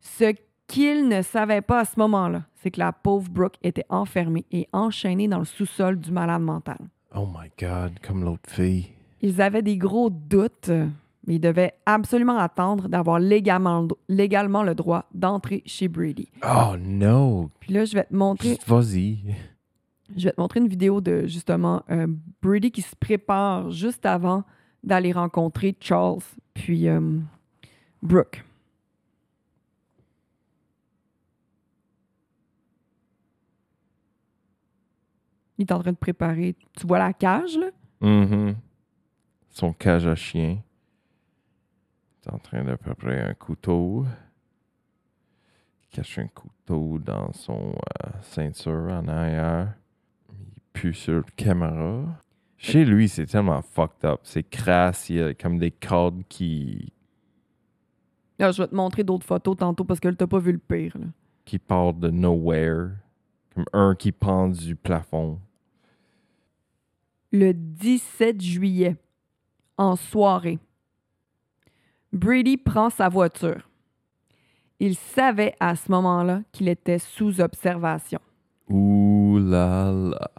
Ce 0.00 0.34
qu'ils 0.66 1.08
ne 1.08 1.22
savaient 1.22 1.60
pas 1.60 1.80
à 1.80 1.84
ce 1.84 1.98
moment-là, 1.98 2.44
c'est 2.54 2.70
que 2.70 2.80
la 2.80 2.92
pauvre 2.92 3.30
Brooke 3.30 3.56
était 3.62 3.86
enfermée 3.88 4.44
et 4.50 4.68
enchaînée 4.72 5.28
dans 5.28 5.38
le 5.38 5.44
sous-sol 5.44 5.98
du 5.98 6.12
malade 6.12 6.42
mental. 6.42 6.78
Oh 7.14 7.26
my 7.26 7.50
God, 7.58 7.98
comme 8.06 8.24
l'autre 8.24 8.48
fille. 8.50 8.90
Ils 9.20 9.40
avaient 9.40 9.62
des 9.62 9.76
gros 9.76 10.10
doutes, 10.10 10.70
mais 11.26 11.34
ils 11.36 11.40
devaient 11.40 11.74
absolument 11.86 12.38
attendre 12.38 12.88
d'avoir 12.88 13.18
légalement, 13.18 13.86
légalement 14.08 14.62
le 14.62 14.74
droit 14.74 15.04
d'entrer 15.14 15.62
chez 15.66 15.88
Brady. 15.88 16.28
Oh 16.42 16.76
no. 16.78 17.50
Puis 17.60 17.72
là, 17.72 17.84
je 17.84 17.94
vais 17.94 18.04
te 18.04 18.14
montrer, 18.14 18.58
vas-y. 18.66 19.18
Je 20.16 20.24
vais 20.24 20.32
te 20.32 20.40
montrer 20.40 20.60
une 20.60 20.68
vidéo 20.68 21.00
de 21.00 21.26
justement 21.26 21.82
euh, 21.90 22.06
Brady 22.42 22.70
qui 22.70 22.82
se 22.82 22.96
prépare 22.96 23.70
juste 23.70 24.06
avant 24.06 24.44
d'aller 24.82 25.12
rencontrer 25.12 25.76
Charles 25.80 26.22
puis 26.54 26.88
euh, 26.88 27.18
Brooke. 28.02 28.44
Il 35.58 35.62
est 35.62 35.72
en 35.72 35.78
train 35.78 35.92
de 35.92 35.96
préparer. 35.96 36.56
Tu 36.76 36.86
vois 36.86 36.98
la 36.98 37.12
cage, 37.12 37.56
là? 37.56 37.70
Mhm. 38.00 38.56
Son 39.50 39.72
cage 39.72 40.06
à 40.06 40.16
chien. 40.16 40.58
Il 42.24 42.28
est 42.28 42.32
en 42.32 42.38
train 42.38 42.64
de 42.64 42.74
préparer 42.74 43.20
un 43.20 43.34
couteau. 43.34 44.04
Il 45.82 45.96
cache 45.96 46.18
un 46.18 46.26
couteau 46.26 46.98
dans 46.98 47.32
son 47.32 47.74
euh, 48.04 48.08
ceinture 48.22 48.88
en 48.90 49.06
arrière. 49.06 49.74
Pue 50.72 50.94
sur 50.94 51.16
la 51.16 51.22
caméra. 51.36 52.04
Chez 52.56 52.84
lui, 52.84 53.08
c'est 53.08 53.26
tellement 53.26 53.60
fucked 53.62 54.04
up. 54.04 54.20
C'est 54.22 54.42
crasse. 54.48 55.10
Il 55.10 55.16
y 55.16 55.22
a 55.22 55.34
comme 55.34 55.58
des 55.58 55.70
cordes 55.70 56.22
qui, 56.28 56.92
Là, 58.38 58.50
je 58.50 58.62
vais 58.62 58.68
te 58.68 58.74
montrer 58.74 59.04
d'autres 59.04 59.26
photos 59.26 59.56
tantôt 59.56 59.84
parce 59.84 60.00
que 60.00 60.08
t'as 60.08 60.26
pas 60.26 60.38
vu 60.38 60.52
le 60.52 60.58
pire. 60.58 60.96
là. 60.98 61.06
qui 61.44 61.58
partent 61.58 62.00
de 62.00 62.10
nowhere. 62.10 62.90
Comme 63.54 63.64
un 63.72 63.94
qui 63.94 64.12
pend 64.12 64.48
du 64.48 64.74
plafond. 64.76 65.38
Le 67.32 67.52
17 67.52 68.40
juillet, 68.40 68.96
en 69.76 69.96
soirée, 69.96 70.58
Brady 72.12 72.56
prend 72.56 72.90
sa 72.90 73.08
voiture. 73.08 73.68
Il 74.80 74.96
savait 74.96 75.54
à 75.60 75.76
ce 75.76 75.90
moment-là 75.92 76.42
qu'il 76.52 76.68
était 76.68 76.98
sous 76.98 77.40
observation. 77.40 78.20
Ouh 78.68 79.38
là 79.38 79.92
là. 79.92 80.30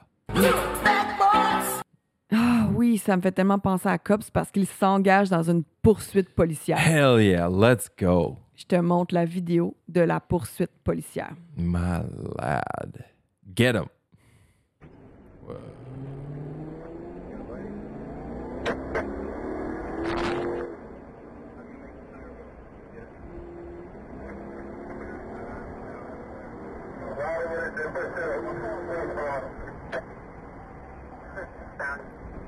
Ah 2.32 2.68
oui, 2.74 2.98
ça 2.98 3.16
me 3.16 3.22
fait 3.22 3.32
tellement 3.32 3.60
penser 3.60 3.88
à 3.88 3.98
Cops 3.98 4.32
parce 4.32 4.50
qu'il 4.52 4.66
s'engage 4.66 5.30
dans 5.30 5.50
une 5.50 5.64
poursuite 5.82 6.34
policière. 6.34 6.80
Hell 6.80 7.22
yeah, 7.22 7.48
let's 7.50 7.90
go. 8.00 8.38
Je 8.56 8.66
te 8.66 8.76
montre 8.76 9.14
la 9.14 9.26
vidéo 9.26 9.76
de 9.88 10.02
la 10.02 10.20
poursuite 10.20 10.72
policière. 10.84 11.34
Malade. 11.58 13.06
Get 13.56 13.74
him. 13.76 13.86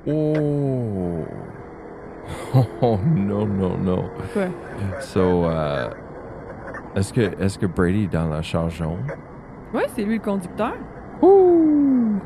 Oh. 0.08 1.26
Oh 2.82 2.98
no 3.16 3.46
no 3.46 3.76
no. 3.78 4.10
Quoi? 4.34 4.48
So, 5.00 5.46
euh, 5.46 5.90
est-ce 6.96 7.14
que 7.14 7.22
est-ce 7.40 7.60
que 7.60 7.66
Brady 7.66 8.06
est 8.06 8.14
dans 8.14 8.28
la 8.28 8.42
charge 8.42 8.78
jaune? 8.78 9.04
Oui, 9.74 9.84
c'est 9.96 10.04
lui 10.04 10.16
le 10.16 10.22
conducteur. 10.22 10.74
Ouh. 11.22 12.20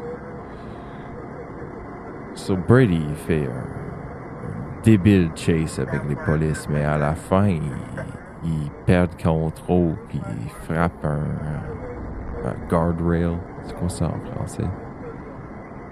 So 2.34 2.56
Brady 2.56 3.02
il 3.10 3.16
fait 3.16 3.46
un, 3.46 4.82
débile 4.84 5.32
chase 5.36 5.80
avec 5.80 6.02
les 6.08 6.16
polices, 6.16 6.68
mais 6.70 6.86
à 6.86 6.98
la 6.98 7.16
fin 7.16 7.48
il, 7.48 7.62
il 8.44 8.72
perd 8.86 9.22
contrôle 9.22 9.96
puis 10.08 10.22
il 10.30 10.50
frappe 10.66 11.04
un, 11.04 12.48
un 12.48 12.68
guardrail. 12.70 13.38
C'est 13.64 13.76
quoi 13.76 13.90
ça 13.90 14.06
en 14.06 14.36
français? 14.36 14.70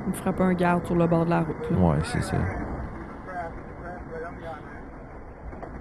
Il 0.07 0.13
frappe 0.13 0.39
un 0.41 0.53
garde 0.53 0.85
sur 0.85 0.95
le 0.95 1.05
bord 1.07 1.25
de 1.25 1.29
la 1.31 1.41
route. 1.41 1.69
là. 1.69 1.77
Ouais, 1.77 1.97
c'est 2.03 2.21
ça. 2.21 2.37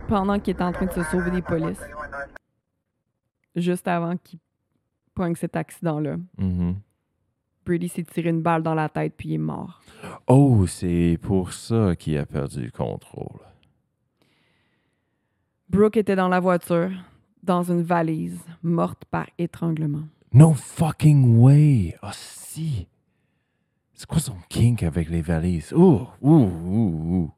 Pendant 0.09 0.39
qu'il 0.39 0.57
est 0.57 0.63
en 0.63 0.73
train 0.73 0.87
de 0.87 0.93
se 0.93 1.03
sauver 1.05 1.31
des 1.31 1.43
polices. 1.43 1.83
Juste 3.55 3.89
avant 3.89 4.17
qu'il 4.17 4.39
pogne 5.15 5.35
cet 5.35 5.57
accident-là. 5.57 6.17
Mhm. 6.39 6.77
Brady 7.65 7.89
s'est 7.89 8.05
tiré 8.05 8.31
une 8.31 8.43
balle 8.43 8.63
dans 8.63 8.75
la 8.75 8.89
tête 8.89 9.15
puis 9.17 9.31
il 9.31 9.35
est 9.35 9.39
mort. 9.39 9.81
Oh, 10.29 10.67
c'est 10.67 11.19
pour 11.21 11.53
ça 11.53 11.97
qu'il 11.97 12.17
a 12.19 12.27
perdu 12.27 12.65
le 12.67 12.71
contrôle. 12.71 13.41
Brooke 15.69 15.97
était 15.97 16.15
dans 16.15 16.29
la 16.29 16.39
voiture, 16.39 16.93
dans 17.43 17.65
une 17.65 17.83
valise, 17.83 18.41
morte 18.63 19.05
par 19.07 19.27
étranglement. 19.39 20.05
No 20.33 20.53
fucking 20.55 21.39
way. 21.41 21.97
Ah, 22.03 22.13
si. 22.13 22.87
C'est 23.97 24.07
quoi 24.07 24.21
son 24.21 24.37
kink 24.51 24.83
avec 24.83 25.09
les 25.09 25.23
valises? 25.23 25.73
Ouh, 25.73 26.07
ouh, 26.21 26.31
ouh, 26.31 27.15
ouh. 27.15 27.31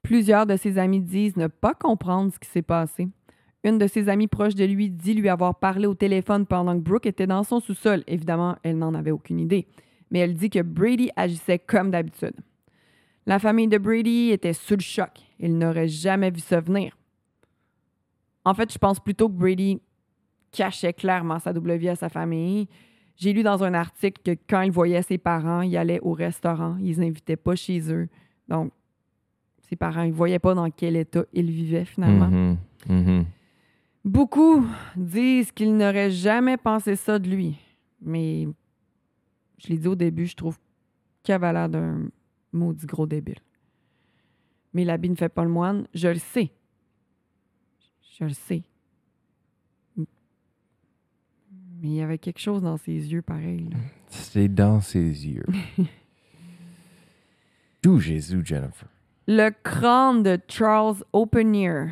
Plusieurs 0.00 0.46
de 0.46 0.56
ses 0.56 0.78
amis 0.78 1.00
disent 1.00 1.36
ne 1.36 1.48
pas 1.48 1.74
comprendre 1.74 2.32
ce 2.32 2.38
qui 2.38 2.48
s'est 2.48 2.62
passé. 2.62 3.08
Une 3.64 3.76
de 3.76 3.88
ses 3.88 4.08
amies 4.08 4.28
proches 4.28 4.54
de 4.54 4.64
lui 4.64 4.90
dit 4.90 5.14
lui 5.14 5.28
avoir 5.28 5.58
parlé 5.58 5.88
au 5.88 5.94
téléphone 5.94 6.46
pendant 6.46 6.72
que 6.74 6.84
Brooke 6.84 7.06
était 7.06 7.26
dans 7.26 7.42
son 7.42 7.58
sous-sol. 7.58 8.04
Évidemment, 8.06 8.54
elle 8.62 8.78
n'en 8.78 8.94
avait 8.94 9.10
aucune 9.10 9.40
idée. 9.40 9.66
Mais 10.12 10.20
elle 10.20 10.34
dit 10.34 10.50
que 10.50 10.62
Brady 10.62 11.10
agissait 11.16 11.58
comme 11.58 11.90
d'habitude. 11.90 12.36
La 13.26 13.40
famille 13.40 13.66
de 13.66 13.78
Brady 13.78 14.30
était 14.30 14.52
sous 14.52 14.76
le 14.76 14.82
choc. 14.82 15.10
Ils 15.40 15.58
n'auraient 15.58 15.88
jamais 15.88 16.30
vu 16.30 16.38
ça 16.38 16.60
venir. 16.60 16.96
En 18.44 18.54
fait, 18.54 18.72
je 18.72 18.78
pense 18.78 19.00
plutôt 19.00 19.28
que 19.28 19.34
Brady 19.34 19.80
cachait 20.52 20.92
clairement 20.92 21.40
sa 21.40 21.52
double 21.52 21.74
vie 21.74 21.88
à 21.88 21.96
sa 21.96 22.08
famille. 22.08 22.68
J'ai 23.16 23.32
lu 23.32 23.42
dans 23.42 23.64
un 23.64 23.72
article 23.74 24.20
que 24.22 24.38
quand 24.48 24.60
il 24.60 24.70
voyait 24.70 25.02
ses 25.02 25.18
parents, 25.18 25.62
il 25.62 25.76
allait 25.76 26.00
au 26.00 26.12
restaurant, 26.12 26.76
ils 26.80 27.02
invitait 27.02 27.36
pas 27.36 27.54
chez 27.56 27.90
eux. 27.92 28.08
Donc, 28.48 28.72
ses 29.68 29.76
parents, 29.76 30.02
ils 30.02 30.12
voyaient 30.12 30.38
pas 30.38 30.54
dans 30.54 30.70
quel 30.70 30.96
état 30.96 31.24
ils 31.32 31.50
vivaient 31.50 31.86
finalement. 31.86 32.28
Mhm, 32.28 32.58
mhm. 32.88 33.24
Beaucoup 34.04 34.64
disent 34.96 35.50
qu'ils 35.50 35.76
n'auraient 35.76 36.10
jamais 36.10 36.56
pensé 36.56 36.94
ça 36.94 37.18
de 37.18 37.28
lui. 37.28 37.56
Mais 38.00 38.46
je 39.58 39.68
l'ai 39.68 39.78
dit 39.78 39.88
au 39.88 39.96
début, 39.96 40.26
je 40.26 40.36
trouve 40.36 40.58
qu'il 41.22 41.34
avait 41.34 41.52
l'air 41.52 41.68
d'un 41.68 42.08
maudit 42.52 42.86
gros 42.86 43.06
débile. 43.06 43.40
Mais 44.74 44.84
l'habit 44.84 45.10
ne 45.10 45.16
fait 45.16 45.30
pas 45.30 45.42
le 45.42 45.50
moine, 45.50 45.88
je 45.94 46.08
le 46.08 46.18
sais. 46.18 46.52
Je 48.18 48.24
le 48.24 48.34
sais. 48.34 48.62
Mais 51.80 51.88
il 51.88 51.94
y 51.94 52.02
avait 52.02 52.18
quelque 52.18 52.38
chose 52.40 52.62
dans 52.62 52.76
ses 52.76 52.92
yeux 52.92 53.22
pareil. 53.22 53.68
C'est 54.08 54.48
dans 54.48 54.80
ses 54.80 55.02
yeux. 55.28 55.44
D'où 57.82 58.00
Jésus, 58.00 58.40
Jennifer? 58.44 58.88
Le 59.28 59.50
crâne 59.62 60.22
de 60.22 60.38
Charles 60.48 61.02
Openear, 61.12 61.88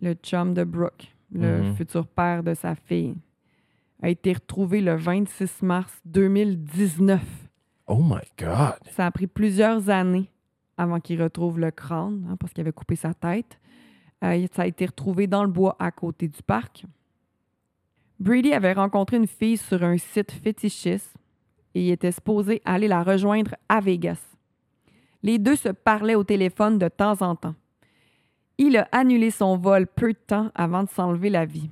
le 0.00 0.14
chum 0.14 0.54
de 0.54 0.64
Brooke, 0.64 1.12
le 1.32 1.62
Mhm. 1.62 1.74
futur 1.76 2.06
père 2.06 2.42
de 2.42 2.54
sa 2.54 2.74
fille, 2.74 3.14
a 4.02 4.08
été 4.10 4.32
retrouvé 4.34 4.80
le 4.80 4.94
26 4.96 5.62
mars 5.62 5.92
2019. 6.04 7.22
Oh 7.86 8.02
my 8.02 8.20
God. 8.38 8.74
Ça 8.92 9.06
a 9.06 9.10
pris 9.10 9.26
plusieurs 9.26 9.88
années 9.90 10.30
avant 10.76 11.00
qu'il 11.00 11.22
retrouve 11.22 11.58
le 11.58 11.70
crâne, 11.70 12.26
hein, 12.30 12.36
parce 12.38 12.52
qu'il 12.52 12.62
avait 12.62 12.72
coupé 12.72 12.96
sa 12.96 13.14
tête. 13.14 13.58
Euh, 14.22 14.46
ça 14.54 14.62
a 14.62 14.66
été 14.66 14.86
retrouvé 14.86 15.26
dans 15.26 15.44
le 15.44 15.50
bois 15.50 15.76
à 15.78 15.90
côté 15.90 16.28
du 16.28 16.42
parc. 16.42 16.84
Brady 18.20 18.52
avait 18.52 18.72
rencontré 18.72 19.16
une 19.16 19.26
fille 19.26 19.56
sur 19.56 19.82
un 19.82 19.98
site 19.98 20.32
fétichiste 20.32 21.14
et 21.74 21.86
il 21.86 21.90
était 21.90 22.12
supposé 22.12 22.62
aller 22.64 22.88
la 22.88 23.02
rejoindre 23.02 23.54
à 23.68 23.80
Vegas. 23.80 24.20
Les 25.22 25.38
deux 25.38 25.56
se 25.56 25.70
parlaient 25.70 26.14
au 26.14 26.24
téléphone 26.24 26.78
de 26.78 26.88
temps 26.88 27.20
en 27.22 27.34
temps. 27.34 27.54
Il 28.58 28.76
a 28.76 28.88
annulé 28.92 29.30
son 29.30 29.56
vol 29.56 29.86
peu 29.86 30.12
de 30.12 30.18
temps 30.18 30.50
avant 30.54 30.84
de 30.84 30.88
s'enlever 30.88 31.30
la 31.30 31.44
vie. 31.44 31.70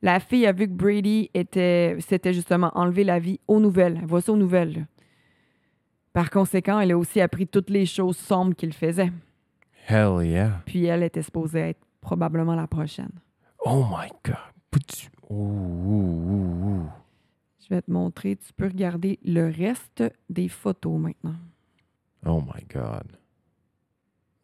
La 0.00 0.20
fille 0.20 0.46
a 0.46 0.52
vu 0.52 0.66
que 0.66 0.72
Brady 0.72 1.28
était, 1.34 1.96
s'était 2.00 2.32
justement 2.32 2.70
enlevé 2.74 3.04
la 3.04 3.18
vie 3.18 3.40
aux 3.48 3.60
nouvelles. 3.60 4.00
Ça 4.08 4.32
aux 4.32 4.36
nouvelles. 4.36 4.74
là. 4.74 4.82
Par 6.12 6.30
conséquent, 6.30 6.80
elle 6.80 6.92
a 6.92 6.98
aussi 6.98 7.20
appris 7.20 7.46
toutes 7.46 7.68
les 7.68 7.84
choses 7.84 8.16
sombres 8.16 8.54
qu'il 8.54 8.72
faisait. 8.72 9.12
Hell 9.88 10.24
yeah. 10.24 10.62
Puis 10.64 10.84
elle 10.86 11.02
était 11.02 11.22
supposée 11.22 11.60
être 11.60 11.80
probablement 12.00 12.54
la 12.54 12.66
prochaine. 12.66 13.12
Oh 13.64 13.84
my 13.90 14.08
God. 14.24 14.36
Ouh, 15.30 15.34
ouh, 15.34 16.66
ouh. 16.84 16.88
Je 17.60 17.68
vais 17.74 17.82
te 17.82 17.90
montrer. 17.90 18.36
Tu 18.36 18.52
peux 18.52 18.66
regarder 18.66 19.18
le 19.24 19.50
reste 19.50 20.02
des 20.30 20.48
photos 20.48 20.98
maintenant. 20.98 21.36
Oh 22.26 22.40
my 22.40 22.64
God. 22.72 23.06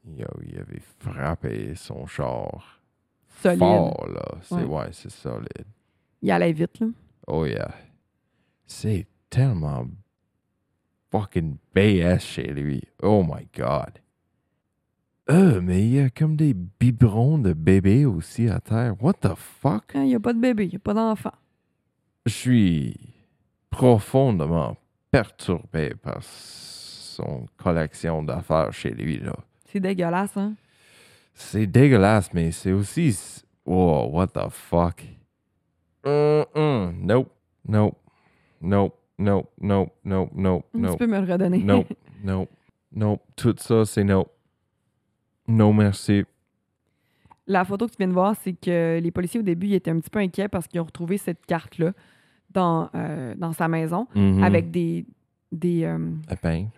Yo, 0.06 0.26
il 0.46 0.58
avait 0.58 0.82
frappé 0.98 1.74
son 1.74 2.06
char. 2.06 2.80
Solide. 3.40 3.58
Fort, 3.58 4.06
là. 4.08 4.38
C'est, 4.42 4.54
Ouais. 4.56 4.64
ouais, 4.64 4.88
c'est 4.92 5.10
solide. 5.10 5.66
Il 6.20 6.30
allait 6.30 6.52
vite, 6.52 6.78
là. 6.80 6.86
Oh 7.26 7.46
yeah. 7.46 7.74
C'est 8.66 9.06
tellement 9.30 9.86
fucking 11.10 11.56
BS 11.74 12.18
chez 12.20 12.52
lui. 12.52 12.82
Oh 13.02 13.22
my 13.24 13.48
God. 13.56 13.98
Euh, 15.30 15.60
mais 15.62 15.80
il 15.82 15.94
y 15.94 16.00
a 16.00 16.10
comme 16.10 16.36
des 16.36 16.52
biberons 16.54 17.38
de 17.38 17.52
bébés 17.54 18.04
aussi 18.04 18.48
à 18.48 18.60
terre. 18.60 18.94
What 19.02 19.14
the 19.14 19.34
fuck? 19.36 19.94
Hein, 19.94 20.02
Il 20.02 20.08
n'y 20.08 20.14
a 20.14 20.20
pas 20.20 20.32
de 20.34 20.40
bébé, 20.40 20.64
il 20.66 20.70
n'y 20.70 20.76
a 20.76 20.80
pas 20.80 20.92
d'enfant. 20.94 21.32
Je 22.26 22.32
suis 22.32 22.96
profondément 23.70 24.76
perturbé 25.10 25.94
par 26.00 26.22
son 26.22 27.46
collection 27.56 28.22
d'affaires 28.22 28.72
chez 28.72 28.90
lui, 28.90 29.18
là. 29.18 29.34
C'est 29.66 29.80
dégueulasse, 29.80 30.36
hein? 30.36 30.54
C'est 31.34 31.66
dégueulasse, 31.66 32.32
mais 32.34 32.50
c'est 32.52 32.72
aussi. 32.72 33.16
Oh, 33.64 34.08
what 34.12 34.28
the 34.28 34.48
fuck? 34.50 35.02
Hum, 36.04 36.44
hum. 36.54 36.94
Nope, 37.02 37.30
nope, 37.66 37.96
nope, 38.60 38.94
nope, 39.18 39.50
nope, 39.60 39.92
nope, 40.04 40.30
nope, 40.34 40.64
Tu 40.72 40.80
nope, 40.80 40.98
peux 40.98 41.06
me 41.06 41.20
le 41.20 41.32
redonner. 41.32 41.58
nope, 41.58 41.86
nope, 42.24 42.50
nope. 42.92 43.22
Tout 43.36 43.54
ça, 43.58 43.84
c'est 43.86 44.04
non. 44.04 44.26
Non, 45.48 45.72
merci. 45.72 46.24
La 47.46 47.64
photo 47.64 47.86
que 47.86 47.92
tu 47.92 47.98
viens 47.98 48.08
de 48.08 48.12
voir, 48.14 48.34
c'est 48.42 48.54
que 48.54 48.98
les 49.02 49.10
policiers, 49.10 49.40
au 49.40 49.42
début, 49.42 49.66
ils 49.66 49.74
étaient 49.74 49.90
un 49.90 50.00
petit 50.00 50.10
peu 50.10 50.18
inquiets 50.18 50.48
parce 50.48 50.66
qu'ils 50.66 50.80
ont 50.80 50.84
retrouvé 50.84 51.18
cette 51.18 51.44
carte-là 51.44 51.92
dans, 52.50 52.88
euh, 52.94 53.34
dans 53.36 53.52
sa 53.52 53.68
maison 53.68 54.06
Mhm. 54.14 54.42
avec 54.42 54.70
des. 54.70 55.04
des 55.52 55.84
euh, 55.84 56.10
Épingle. 56.30 56.68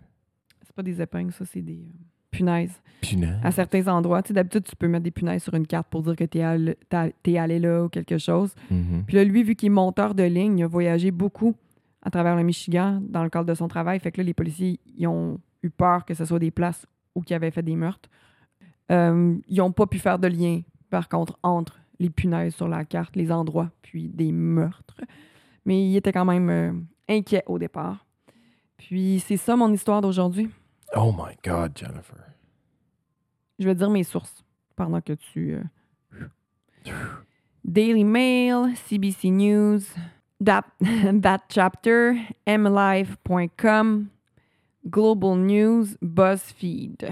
c'est 0.65 0.75
pas 0.75 0.83
des 0.83 1.01
épingles, 1.01 1.33
ça, 1.33 1.45
c'est 1.45 1.63
des 1.63 1.79
euh, 1.79 1.93
punaises. 2.31 2.81
Punaise. 3.01 3.39
À 3.45 3.53
certains 3.53 3.87
endroits, 3.89 4.23
tu 4.23 4.29
sais, 4.29 4.35
d'habitude, 4.35 4.65
tu 4.65 4.75
peux 4.75 4.89
mettre 4.89 5.05
des 5.05 5.11
punaises 5.11 5.43
sur 5.45 5.55
une 5.55 5.67
carte 5.67 5.87
pour 5.89 6.03
dire 6.03 6.17
que 6.17 6.25
t'es 6.25 6.41
allé, 6.43 6.77
allé 7.39 7.59
là 7.61 7.85
ou 7.85 7.89
quelque 7.89 8.19
chose. 8.19 8.55
Mhm. 8.71 9.05
Puis 9.07 9.17
là, 9.17 9.23
lui, 9.25 9.43
vu 9.45 9.55
qu'il 9.55 9.67
est 9.69 9.71
monteur 9.71 10.15
de 10.15 10.25
ligne, 10.25 10.59
il 10.59 10.65
a 10.65 10.67
voyagé 10.67 11.11
beaucoup 11.13 11.55
à 12.03 12.11
travers 12.11 12.35
le 12.37 12.43
Michigan 12.43 13.01
dans 13.09 13.23
le 13.23 13.31
cadre 13.31 13.47
de 13.47 13.55
son 13.55 13.69
travail. 13.69 14.01
Fait 14.01 14.11
que 14.11 14.21
là, 14.21 14.25
les 14.25 14.35
policiers, 14.35 14.81
ils 14.97 15.07
ont 15.07 15.39
eu 15.63 15.71
peur 15.71 16.05
que 16.05 16.15
ce 16.15 16.25
soit 16.25 16.39
des 16.39 16.51
places 16.51 16.87
où 17.15 17.23
il 17.29 17.35
avait 17.35 17.51
fait 17.51 17.63
des 17.63 17.77
meurtres. 17.77 18.09
Euh, 18.91 19.37
ils 19.49 19.59
n'ont 19.59 19.73
pas 19.73 19.87
pu 19.87 19.99
faire 19.99 20.19
de 20.19 20.29
lien, 20.29 20.61
par 20.91 21.09
contre, 21.09 21.39
entre 21.43 21.79
les 21.99 22.11
punaises 22.11 22.55
sur 22.55 22.69
la 22.69 22.85
carte, 22.85 23.17
les 23.17 23.33
endroits, 23.33 23.71
puis 23.83 24.09
des 24.09 24.33
meurtres. 24.33 25.01
Mais 25.65 25.89
il 25.89 25.97
était 25.97 26.13
quand 26.13 26.25
même 26.25 26.51
euh, 26.51 26.73
inquiet 27.09 27.43
au 27.47 27.59
départ. 27.59 28.07
Puis 28.77 29.23
c'est 29.27 29.37
ça 29.39 29.57
mon 29.57 29.73
histoire 29.73 30.01
d'aujourd'hui. 30.01 30.51
Oh 30.95 31.13
my 31.13 31.35
God, 31.45 31.73
Jennifer. 31.77 32.17
Je 33.59 33.65
vais 33.65 33.75
dire 33.75 33.91
mes 33.91 34.05
sources 34.05 34.45
pendant 34.77 35.01
que 35.01 35.15
tu. 35.15 35.55
euh, 35.55 36.93
Daily 37.65 38.05
Mail, 38.05 38.77
CBC 38.77 39.31
News, 39.31 39.81
That, 40.45 40.65
That 41.23 41.41
Chapter, 41.49 42.15
MLive.com, 42.47 44.09
Global 44.89 45.37
News, 45.37 45.97
BuzzFeed. 46.03 47.11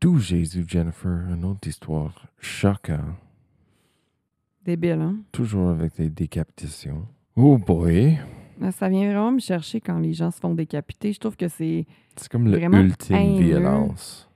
D'où 0.00 0.18
Jésus, 0.18 0.64
Jennifer? 0.66 1.26
Une 1.32 1.44
autre 1.44 1.66
histoire 1.68 2.26
choquante. 2.38 3.16
Débile, 4.64 5.00
hein? 5.00 5.16
Toujours 5.32 5.68
avec 5.70 5.96
des 5.96 6.10
décapitations. 6.10 7.06
Oh 7.36 7.56
boy. 7.58 8.18
Mais 8.58 8.72
Ça 8.72 8.88
vient 8.88 9.04
vraiment 9.06 9.32
me 9.32 9.38
chercher 9.38 9.80
quand 9.80 9.98
les 9.98 10.12
gens 10.12 10.30
se 10.30 10.40
font 10.40 10.54
décapiter. 10.54 11.12
Je 11.12 11.20
trouve 11.20 11.36
que 11.36 11.48
c'est 11.48 11.86
C'est 12.16 12.28
comme 12.30 12.48
l'ultime 12.48 13.38
violence. 13.38 14.28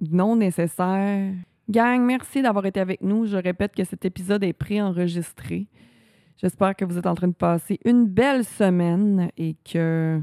non 0.00 0.36
nécessaire. 0.36 1.32
Gang, 1.70 2.02
merci 2.02 2.42
d'avoir 2.42 2.66
été 2.66 2.80
avec 2.80 3.00
nous. 3.00 3.26
Je 3.26 3.36
répète 3.36 3.74
que 3.74 3.84
cet 3.84 4.04
épisode 4.04 4.42
est 4.44 4.52
préenregistré. 4.52 5.66
J'espère 6.36 6.74
que 6.74 6.84
vous 6.84 6.98
êtes 6.98 7.06
en 7.06 7.14
train 7.14 7.28
de 7.28 7.32
passer 7.32 7.78
une 7.84 8.06
belle 8.06 8.44
semaine 8.44 9.30
et 9.38 9.56
que 9.64 10.20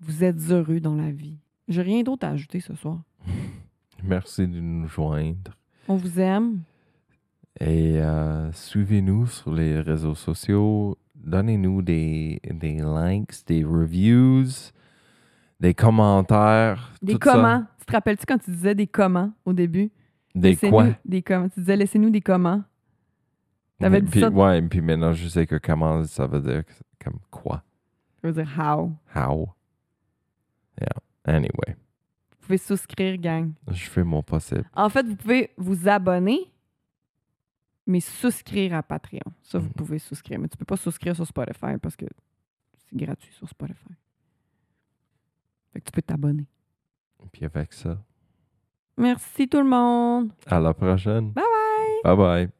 vous 0.00 0.24
êtes 0.24 0.50
heureux 0.50 0.80
dans 0.80 0.94
la 0.94 1.10
vie. 1.10 1.36
J'ai 1.70 1.82
rien 1.82 2.02
d'autre 2.02 2.26
à 2.26 2.30
ajouter 2.30 2.58
ce 2.60 2.74
soir. 2.74 2.98
Merci 4.02 4.46
de 4.46 4.58
nous 4.60 4.88
joindre. 4.88 5.52
On 5.86 5.96
vous 5.96 6.18
aime. 6.18 6.62
Et 7.60 8.00
euh, 8.00 8.50
suivez-nous 8.52 9.26
sur 9.26 9.54
les 9.54 9.80
réseaux 9.80 10.14
sociaux. 10.16 10.98
Donnez-nous 11.14 11.82
des, 11.82 12.40
des 12.50 12.80
likes, 12.80 13.46
des 13.46 13.62
reviews, 13.64 14.46
des 15.60 15.74
commentaires. 15.74 16.92
Des 17.02 17.12
ça. 17.12 17.18
comment. 17.20 17.64
Tu 17.78 17.86
te 17.86 17.92
rappelles-tu 17.92 18.26
quand 18.26 18.38
tu 18.38 18.50
disais 18.50 18.74
des 18.74 18.86
comment 18.86 19.32
au 19.44 19.52
début? 19.52 19.90
Des 20.34 20.50
Laissez-nous 20.50 20.72
quoi? 20.72 20.86
Des 21.04 21.22
comment. 21.22 21.48
Tu 21.50 21.60
disais 21.60 21.76
laissez-nous 21.76 22.10
des 22.10 22.20
comment. 22.20 22.62
T'avais 23.78 24.00
dit 24.00 24.10
Puis- 24.10 24.20
ça? 24.20 24.28
Ouais, 24.30 24.60
puis 24.62 24.80
maintenant 24.80 25.12
je 25.12 25.28
sais 25.28 25.46
que 25.46 25.56
comment 25.56 26.02
ça 26.04 26.26
veut 26.26 26.40
dire 26.40 26.62
comme 27.02 27.18
quoi. 27.30 27.62
Je 28.22 28.28
veux 28.28 28.34
dire 28.34 28.48
how. 28.58 28.92
How. 29.14 29.48
Yeah. 30.80 30.88
Anyway. 31.24 31.76
Vous 32.30 32.46
pouvez 32.46 32.58
souscrire, 32.58 33.16
gang. 33.18 33.52
Je 33.70 33.84
fais 33.88 34.02
mon 34.04 34.22
possible. 34.22 34.64
En 34.74 34.88
fait, 34.88 35.06
vous 35.06 35.16
pouvez 35.16 35.50
vous 35.56 35.88
abonner, 35.88 36.52
mais 37.86 38.00
souscrire 38.00 38.74
à 38.74 38.82
Patreon. 38.82 39.20
Ça, 39.42 39.58
vous 39.58 39.66
Mhm. 39.66 39.72
pouvez 39.74 39.98
souscrire. 39.98 40.38
Mais 40.38 40.48
tu 40.48 40.56
peux 40.56 40.64
pas 40.64 40.76
souscrire 40.76 41.14
sur 41.14 41.26
Spotify 41.26 41.76
parce 41.80 41.96
que 41.96 42.06
c'est 42.78 42.96
gratuit 42.96 43.32
sur 43.32 43.48
Spotify. 43.48 43.94
Fait 45.72 45.80
que 45.80 45.84
tu 45.86 45.92
peux 45.92 46.02
t'abonner. 46.02 46.46
Puis 47.32 47.44
avec 47.44 47.72
ça, 47.72 48.02
Merci 48.96 49.48
tout 49.48 49.58
le 49.58 49.68
monde. 49.68 50.32
à 50.46 50.58
la 50.58 50.74
prochaine. 50.74 51.32
Bye 51.32 51.44
bye. 51.44 52.16
Bye 52.16 52.16
bye. 52.46 52.59